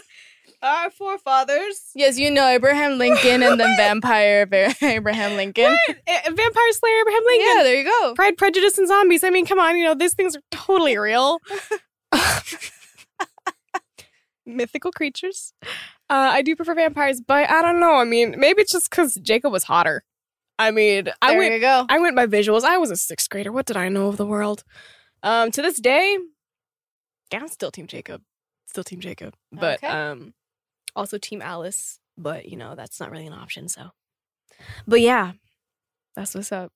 Our 0.62 0.89
forefathers, 0.91 1.91
Yes, 1.95 2.17
you 2.19 2.30
know 2.30 2.45
Abraham 2.45 2.98
Lincoln 2.98 3.41
and 3.43 3.58
then 3.60 3.78
vampire 3.78 4.41
Abraham 4.82 5.38
Lincoln. 5.38 5.78
Vampire 6.08 6.72
Slayer, 6.74 7.00
Abraham 7.02 7.22
Lincoln. 7.28 7.48
Yeah, 7.58 7.63
there 7.63 7.76
you 7.76 7.86
go. 7.86 8.13
Pride, 8.15 8.38
Prejudice, 8.38 8.78
and 8.78 8.88
Zombies. 8.88 9.24
I 9.24 9.30
mean, 9.30 9.45
come 9.45 9.58
on, 9.60 9.78
you 9.78 9.86
know, 9.86 9.95
these 9.95 10.13
things 10.13 10.36
are 10.36 10.41
totally 10.52 10.98
real. 10.98 11.39
Mythical 14.45 14.91
creatures. 14.91 15.54
Uh, 16.10 16.32
I 16.34 16.41
do 16.41 16.56
prefer 16.56 16.74
vampires, 16.74 17.22
but 17.22 17.50
I 17.50 17.62
don't 17.62 17.80
know. 17.80 17.95
I 17.95 18.04
mean, 18.04 18.36
maybe 18.38 18.62
it's 18.63 18.72
just 18.72 18.89
because 18.89 19.15
Jacob 19.15 19.52
was 19.54 19.65
hotter. 19.65 20.04
I 20.58 20.72
mean, 20.72 21.10
I 21.22 21.38
went, 21.38 21.62
go. 21.62 21.86
I 21.88 22.00
went 22.00 22.15
by 22.15 22.26
visuals. 22.26 22.63
I 22.63 22.78
was 22.78 22.89
a 22.91 22.95
sixth 22.98 23.30
grader. 23.30 23.52
What 23.52 23.65
did 23.67 23.78
I 23.78 23.89
know 23.89 24.08
of 24.08 24.17
the 24.17 24.26
world? 24.26 24.63
Um, 25.24 25.52
to 25.52 25.62
this 25.62 25.80
day, 25.80 26.17
yeah, 27.32 27.39
I'm 27.39 27.48
still 27.48 27.72
Team 27.72 27.86
Jacob. 27.88 28.24
Still 28.67 28.84
Team 28.84 29.00
Jacob, 29.00 29.36
but 29.52 29.78
Okay. 29.84 29.88
um, 29.88 30.34
also 31.00 31.18
Team 31.18 31.42
Alice. 31.42 32.00
But 32.18 32.48
you 32.50 32.58
know, 32.58 32.76
that's 32.76 33.00
not 33.00 33.12
really 33.12 33.28
an 33.28 33.34
option. 33.34 33.68
So, 33.70 33.90
but 34.86 35.02
yeah, 35.02 35.32
that's 36.16 36.36
what's 36.36 36.52
up. 36.52 36.72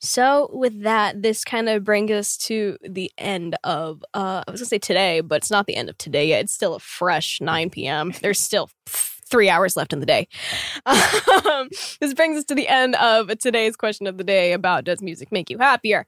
So 0.00 0.48
with 0.52 0.82
that, 0.82 1.22
this 1.22 1.44
kind 1.44 1.68
of 1.68 1.84
brings 1.84 2.10
us 2.10 2.36
to 2.38 2.78
the 2.82 3.10
end 3.18 3.56
of 3.64 4.02
uh 4.14 4.42
I 4.46 4.50
was 4.50 4.60
gonna 4.60 4.68
say 4.68 4.78
today, 4.78 5.20
but 5.20 5.36
it's 5.36 5.50
not 5.50 5.66
the 5.66 5.76
end 5.76 5.88
of 5.88 5.98
today 5.98 6.28
yet. 6.28 6.44
It's 6.44 6.54
still 6.54 6.74
a 6.74 6.80
fresh 6.80 7.40
9 7.40 7.70
p.m. 7.70 8.12
There's 8.22 8.40
still 8.40 8.70
three 8.86 9.48
hours 9.48 9.76
left 9.76 9.92
in 9.92 10.00
the 10.00 10.06
day. 10.06 10.28
Um, 11.50 11.68
this 12.00 12.14
brings 12.14 12.38
us 12.38 12.44
to 12.44 12.54
the 12.54 12.68
end 12.68 12.94
of 12.96 13.28
today's 13.38 13.76
question 13.76 14.06
of 14.06 14.18
the 14.18 14.24
day 14.24 14.52
about 14.52 14.84
does 14.84 15.02
music 15.02 15.30
make 15.30 15.50
you 15.50 15.58
happier? 15.58 16.06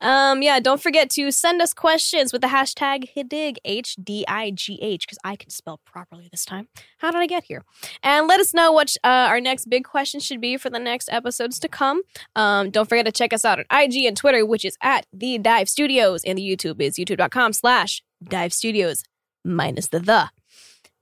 Um, 0.00 0.42
yeah, 0.42 0.60
don't 0.60 0.82
forget 0.82 1.10
to 1.10 1.30
send 1.30 1.60
us 1.60 1.74
questions 1.74 2.32
with 2.32 2.42
the 2.42 2.48
hashtag 2.48 3.10
HIDIG, 3.14 3.56
H 3.64 3.96
D 4.02 4.24
I 4.26 4.50
G 4.50 4.78
H, 4.80 5.06
because 5.06 5.18
I 5.24 5.36
can 5.36 5.50
spell 5.50 5.80
properly 5.84 6.28
this 6.30 6.44
time. 6.44 6.68
How 6.98 7.10
did 7.10 7.18
I 7.18 7.26
get 7.26 7.44
here? 7.44 7.64
And 8.02 8.26
let 8.26 8.40
us 8.40 8.54
know 8.54 8.72
what 8.72 8.96
uh, 9.04 9.08
our 9.08 9.40
next 9.40 9.68
big 9.68 9.84
question 9.84 10.20
should 10.20 10.40
be 10.40 10.56
for 10.56 10.70
the 10.70 10.78
next 10.78 11.08
episodes 11.12 11.58
to 11.60 11.68
come. 11.68 12.02
Um, 12.34 12.70
don't 12.70 12.88
forget 12.88 13.04
to 13.06 13.12
check 13.12 13.32
us 13.32 13.44
out 13.44 13.58
on 13.58 13.64
IG 13.70 14.04
and 14.06 14.16
Twitter, 14.16 14.44
which 14.46 14.64
is 14.64 14.76
at 14.82 15.06
the 15.12 15.38
Dive 15.38 15.68
Studios, 15.68 16.24
and 16.24 16.38
the 16.38 16.42
YouTube 16.42 16.80
is 16.80 16.96
youtube.com 16.96 17.52
slash 17.52 18.02
Dive 18.22 18.52
Studios 18.52 19.04
minus 19.44 19.88
the 19.88 19.98
the. 19.98 20.30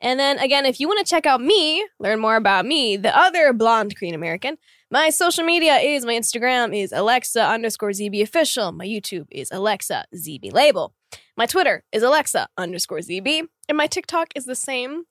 And 0.01 0.21
then 0.21 0.39
again, 0.39 0.65
if 0.65 0.79
you 0.79 0.87
want 0.87 1.05
to 1.05 1.11
check 1.11 1.27
out 1.27 1.41
me, 1.41 1.85
learn 1.99 2.21
more 2.21 2.37
about 2.37 2.65
me, 2.65 2.97
the 2.97 3.17
other 3.17 3.53
blonde 3.53 3.97
Korean 3.97 4.15
American, 4.15 4.57
my 4.91 5.11
social 5.11 5.45
media 5.45 5.77
is 5.77 6.05
my 6.07 6.15
Instagram 6.15 6.77
is 6.77 6.93
Alexa 6.93 7.43
underscore 7.43 7.91
ZB 7.91 8.23
official. 8.23 8.73
My 8.73 8.87
YouTube 8.87 9.27
is 9.31 9.51
Alexa 9.53 10.07
ZB 10.15 10.53
label. 10.53 10.95
My 11.37 11.47
Twitter 11.47 11.85
is 11.93 12.03
Alexa 12.03 12.49
underscore 12.57 13.01
ZB. 13.01 13.43
And 13.69 13.77
my 13.77 13.87
TikTok 13.87 14.29
is 14.35 14.45
the 14.45 14.55
same 14.55 15.05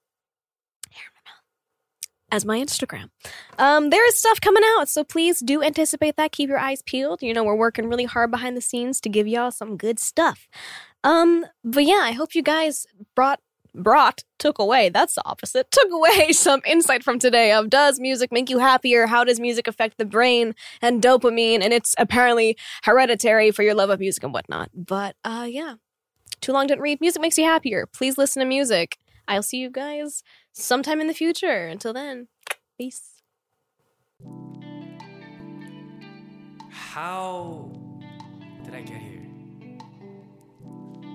as 2.32 2.44
my 2.44 2.60
Instagram. 2.60 3.10
Um, 3.58 3.90
there 3.90 4.06
is 4.08 4.18
stuff 4.18 4.42
coming 4.42 4.64
out, 4.78 4.90
so 4.90 5.04
please 5.04 5.40
do 5.40 5.64
anticipate 5.64 6.18
that. 6.18 6.32
Keep 6.32 6.50
your 6.50 6.60
eyes 6.60 6.82
peeled. 6.82 7.22
You 7.22 7.34
know, 7.34 7.44
we're 7.44 7.56
working 7.56 7.88
really 7.88 8.06
hard 8.06 8.32
behind 8.32 8.58
the 8.58 8.62
scenes 8.62 9.00
to 9.02 9.10
give 9.10 9.28
y'all 9.28 9.52
some 9.52 9.78
good 9.78 10.00
stuff. 10.00 10.48
Um, 11.04 11.46
but 11.64 11.86
yeah, 11.86 12.02
I 12.04 12.12
hope 12.12 12.36
you 12.36 12.42
guys 12.42 12.86
brought 13.16 13.40
brought 13.78 14.24
took 14.40 14.60
away 14.60 14.90
that's 14.90 15.16
the 15.16 15.26
opposite 15.26 15.70
took 15.72 15.92
away 15.92 16.32
some 16.32 16.62
insight 16.66 17.04
from 17.04 17.20
today 17.20 17.52
of 17.52 17.70
does 17.70 18.00
music 18.00 18.32
make 18.32 18.50
you 18.50 18.60
happier? 18.60 19.08
How 19.08 19.24
does 19.24 19.40
music 19.40 19.68
affect 19.68 19.98
the 19.98 20.06
brain 20.06 20.56
and 20.82 21.02
dopamine? 21.02 21.62
And 21.62 21.74
it's 21.74 21.96
apparently 21.98 22.58
hereditary 22.84 23.52
for 23.52 23.64
your 23.64 23.76
love 23.76 23.90
of 23.90 24.00
music 24.00 24.24
and 24.24 24.34
whatnot. 24.34 24.70
But 24.74 25.16
uh 25.24 25.48
yeah. 25.50 25.76
Too 26.42 26.52
long 26.52 26.68
didn't 26.68 26.82
read. 26.82 27.02
Music 27.02 27.22
makes 27.22 27.38
you 27.38 27.46
happier. 27.46 27.88
Please 27.88 28.18
listen 28.18 28.40
to 28.42 28.46
music. 28.46 28.98
I'll 29.28 29.44
see 29.44 29.58
you 29.58 29.70
guys 29.70 30.24
sometime 30.54 31.02
in 31.02 31.08
the 31.08 31.14
future. 31.14 31.68
Until 31.68 31.94
then 31.94 32.28
peace. 32.78 33.22
How 36.70 37.72
did 38.64 38.74
I 38.74 38.82
get 38.82 38.98
here? 38.98 39.28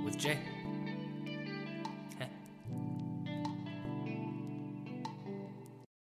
With 0.04 0.16
Jae. 0.16 0.61